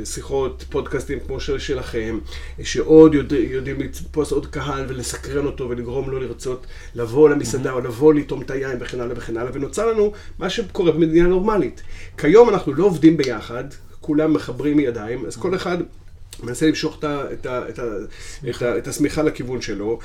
[0.03, 2.19] שיחות, פודקאסטים כמו של, שלכם.
[2.63, 7.73] שעוד יודע, יודעים לתפוס עוד קהל ולסקרן אותו ולגרום לו לרצות לבוא למסעדה mm-hmm.
[7.73, 11.81] או לבוא לטעום את היין וכן הלאה וכן הלאה, ונוצר לנו מה שקורה במדינה נורמלית.
[12.17, 13.63] כיום אנחנו לא עובדים ביחד,
[14.01, 15.77] כולם מחברים ידיים, אז כל אחד...
[16.43, 17.79] מנסה למשוך את, את, את,
[18.49, 19.99] את, את השמיכה לכיוון שלו.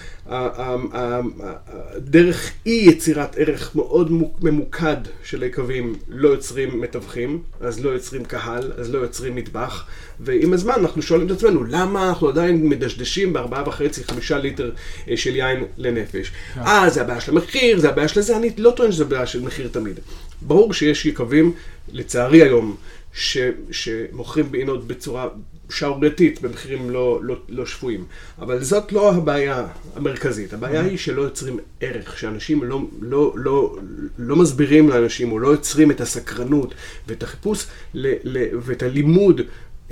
[1.98, 8.72] דרך אי יצירת ערך מאוד ממוקד של היקבים לא יוצרים מתווכים, אז לא יוצרים קהל,
[8.76, 9.86] אז לא יוצרים מטבח,
[10.20, 14.70] ועם הזמן אנחנו שואלים את עצמנו, למה אנחנו עדיין מדשדשים בארבעה וחצי, חמישה ליטר
[15.10, 16.32] אה, של יין לנפש?
[16.54, 16.60] כן.
[16.60, 19.42] אה, זה הבעיה של המחיר, זה הבעיה של זה, אני לא טוען שזה בעיה של
[19.42, 20.00] מחיר תמיד.
[20.42, 21.52] ברור שיש יקבים,
[21.92, 22.76] לצערי היום,
[23.12, 23.38] ש,
[23.70, 25.28] שמוכרים בעינות בצורה
[25.70, 28.04] שערורייתית במחירים לא, לא, לא שפויים.
[28.38, 29.66] אבל זאת לא הבעיה
[29.96, 30.54] המרכזית.
[30.54, 33.76] הבעיה היא שלא יוצרים ערך, שאנשים לא, לא, לא,
[34.18, 36.74] לא מסבירים לאנשים או לא יוצרים את הסקרנות
[37.08, 39.40] ואת החיפוש ל, ל, ואת הלימוד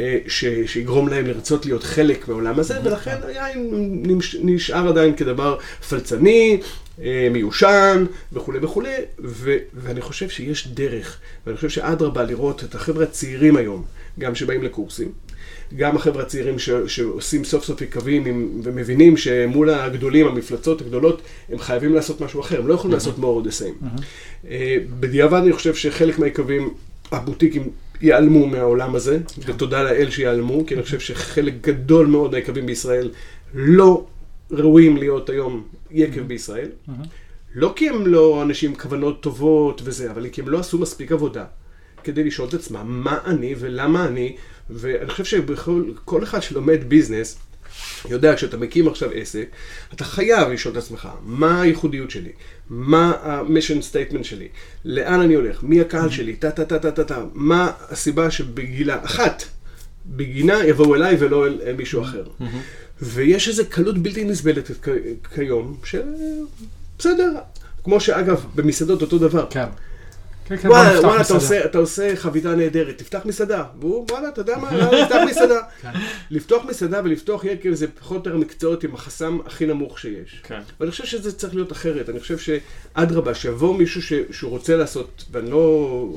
[0.00, 4.02] אה, ש, שיגרום להם לרצות להיות חלק מהעולם הזה, ולכן היין
[4.42, 5.58] נשאר עדיין כדבר
[5.88, 6.60] פלצני,
[7.02, 13.04] אה, מיושן וכולי וכולי, ו, ואני חושב שיש דרך, ואני חושב שאדרבה לראות את החבר'ה
[13.04, 13.84] הצעירים היום,
[14.18, 15.12] גם שבאים לקורסים,
[15.76, 21.58] גם החבר'ה הצעירים ש, שעושים סוף סוף יקבים עם, ומבינים שמול הגדולים, המפלצות הגדולות, הם
[21.58, 23.86] חייבים לעשות משהו אחר, הם לא יכולים לעשות more of the same.
[24.44, 24.48] Uh,
[25.00, 26.74] בדיעבד אני חושב שחלק מהיקבים,
[27.12, 27.70] הבוטיקים,
[28.02, 29.52] ייעלמו מהעולם הזה, כן.
[29.52, 33.10] ותודה לאל שיעלמו, כי אני חושב שחלק גדול מאוד מהיקבים בישראל
[33.54, 34.06] לא
[34.50, 36.68] ראויים להיות היום יקב בישראל.
[37.54, 41.12] לא כי הם לא אנשים עם כוונות טובות וזה, אבל כי הם לא עשו מספיק
[41.12, 41.44] עבודה
[42.04, 44.36] כדי לשאול את עצמם מה אני ולמה אני
[44.70, 47.38] ואני חושב שכל אחד שלומד ביזנס,
[48.08, 49.48] יודע, כשאתה מקים עכשיו עסק,
[49.94, 52.32] אתה חייב לשאול את עצמך, מה הייחודיות שלי?
[52.70, 54.48] מה ה-mission statement שלי?
[54.84, 55.62] לאן אני הולך?
[55.62, 56.36] מי הקהל שלי?
[56.36, 57.24] טה טה טה טה טה טה.
[57.34, 59.42] מה הסיבה שבגילה אחת,
[60.06, 62.24] בגינה יבואו אליי ולא אל מישהו אחר.
[63.02, 64.70] ויש איזו קלות בלתי נסבלת
[65.34, 67.32] כיום, שבסדר,
[67.84, 69.46] כמו שאגב, במסעדות אותו דבר.
[69.50, 69.66] כן.
[70.48, 73.64] כן, כן, וואלה, וואלה, אתה עושה, אתה עושה חביתה נהדרת, תפתח מסעדה.
[73.80, 74.70] והוא, וואלה, אתה יודע מה,
[75.04, 75.60] תפתח מסעדה.
[75.82, 75.88] כן.
[76.30, 80.40] לפתוח מסעדה ולפתוח יקב זה פחות או יותר מקצועות עם החסם הכי נמוך שיש.
[80.42, 80.60] כן.
[80.80, 82.08] ואני חושב שזה צריך להיות אחרת.
[82.08, 86.08] אני חושב שאדרבה, שיבוא מישהו ש, שהוא רוצה לעשות, ואני לא...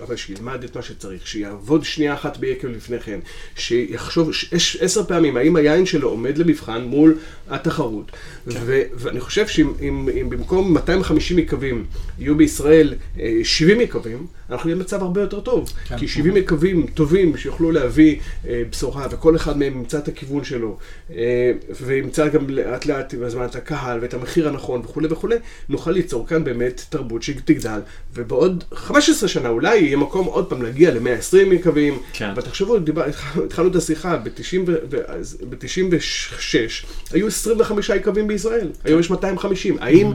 [0.00, 3.18] אבל שילמד את מה שצריך, שיעבוד שנייה אחת ביקב לפני כן,
[3.56, 7.18] שיחשוב ש, עשר פעמים האם היין שלו עומד למבחן מול
[7.50, 8.10] התחרות.
[8.10, 8.58] כן.
[8.64, 11.86] ו, ואני חושב שאם אם, אם במקום 250 יקבים
[12.18, 12.94] יהיו בישראל
[13.42, 15.72] 70 70 יקבים, אנחנו נהיה במצב הרבה יותר טוב.
[15.88, 15.98] כן.
[15.98, 18.16] כי 70 יקבים טובים שיוכלו להביא
[18.48, 20.78] אה, בשורה, וכל אחד מהם ימצא את הכיוון שלו,
[21.10, 25.36] אה, וימצא גם לאט לאט עם הזמן את הקהל ואת המחיר הנכון וכולי וכולי,
[25.68, 27.80] נוכל ליצור כאן באמת תרבות שתגדל,
[28.14, 31.98] ובעוד 15 שנה אולי יהיה מקום עוד פעם להגיע ל-120 יקבים.
[32.12, 32.30] כן.
[32.30, 33.04] אבל תחשבו, דיבר,
[33.44, 39.76] התחלנו את השיחה, ב-96 היו 25 יקבים בישראל, היום יש 250.
[39.80, 40.12] האם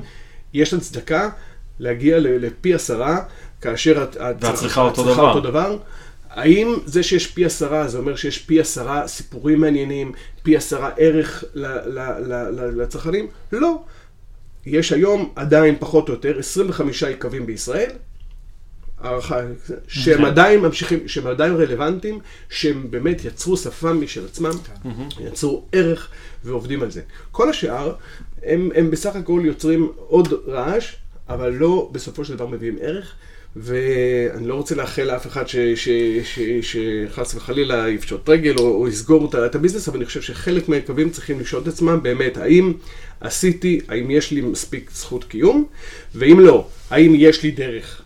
[0.54, 1.30] יש הצדקה
[1.82, 3.20] להגיע לפי עשרה,
[3.62, 5.30] כאשר אותו הצריכה דבר.
[5.30, 5.78] אותו דבר?
[6.30, 10.12] האם זה שיש פי עשרה, זה אומר שיש פי עשרה סיפורים מעניינים,
[10.44, 13.28] פי עשרה ערך ל- ל- ל- ל- לצרכנים?
[13.52, 13.84] לא.
[14.66, 17.92] יש היום עדיין פחות או יותר 25 יקבים בישראל,
[19.00, 19.40] הערכה,
[19.88, 20.26] שהם.
[20.26, 24.52] עדיין ממשיכים, שהם עדיין רלוונטיים, שהם באמת יצרו שפה משל עצמם,
[25.20, 26.10] יצרו ערך
[26.44, 27.02] ועובדים על זה.
[27.32, 27.94] כל השאר,
[28.44, 30.96] הם, הם בסך הכל יוצרים עוד רעש,
[31.34, 33.16] אבל לא בסופו של דבר מביאים ערך.
[33.56, 35.44] ואני לא רוצה לאחל לאף אחד
[36.62, 41.10] שחס וחלילה יפשוט רגל או, או יסגור את את הביזנס, אבל אני חושב שחלק מהיקבים
[41.10, 42.74] צריכים לשאול את עצמם באמת, האם
[43.22, 45.66] עשיתי, האם יש לי מספיק זכות קיום,
[46.16, 48.02] ואם לא, האם יש לי דרך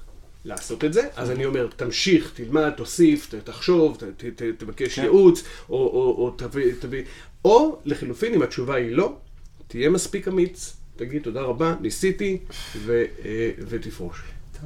[0.45, 5.02] לעשות את זה, אז אני אומר, תמשיך, תלמד, תוסיף, תחשוב, ת- ת- ת- תבקש כן.
[5.02, 7.03] ייעוץ, או, או, או תביא, תביא,
[7.45, 9.14] או לחילופין, אם התשובה היא לא,
[9.68, 12.38] תהיה מספיק אמיץ, תגיד תודה רבה, ניסיתי,
[12.86, 14.22] ו, אה, ותפרוש.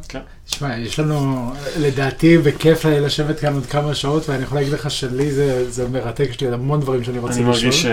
[0.07, 0.19] כן.
[0.45, 5.31] תשמע, יש לנו, לדעתי, בכיף לשבת כאן עוד כמה שעות, ואני יכול להגיד לך שלי
[5.31, 7.55] זה, זה מרתק, יש לי עוד המון דברים שאני רוצה אני לשאול.
[7.55, 7.85] מרגיש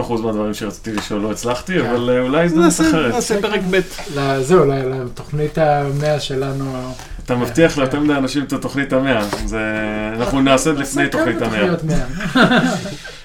[0.00, 1.86] ש-90% מהדברים שרציתי לשאול לא הצלחתי, כן.
[1.86, 3.14] אבל אה, אולי הזדמנות נעשה אחרת.
[3.14, 3.80] נעשה פרק ב'.
[4.40, 6.94] זהו, לתוכנית המאה שלנו.
[7.24, 9.24] אתה מבטיח ליותר מדי אנשים את התוכנית המאה.
[9.46, 9.60] זה...
[10.16, 11.74] אנחנו נעשה לפני תוכנית המאה.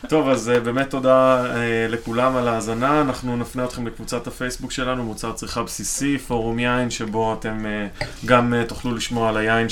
[0.09, 3.01] טוב, אז אה, באמת תודה אה, לכולם על ההאזנה.
[3.01, 7.87] אנחנו נפנה אתכם לקבוצת הפייסבוק שלנו, מוצר צריכה בסיסי, פורום יין, שבו אתם אה,
[8.25, 9.67] גם תוכלו לשמוע על היין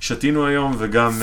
[0.00, 1.22] ששתינו היום, וגם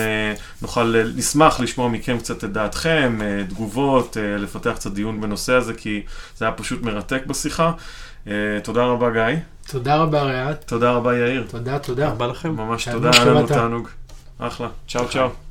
[0.62, 3.20] נוכל, נשמח לשמוע מכם קצת את דעתכם,
[3.50, 6.02] תגובות, לפתח קצת דיון בנושא הזה, כי
[6.38, 7.72] זה היה פשוט מרתק בשיחה.
[8.28, 8.34] אה,
[8.64, 9.40] תודה רבה, גיא.
[9.68, 10.64] תודה רבה, ריאט.
[10.68, 11.46] תודה רבה, יאיר.
[11.50, 12.10] תודה, תודה.
[12.10, 12.56] רבה לכם.
[12.56, 13.48] ממש תודה, היה לנו.
[13.48, 13.88] תענוג.
[14.40, 14.68] אחלה.
[14.88, 15.43] צ'או צ'או.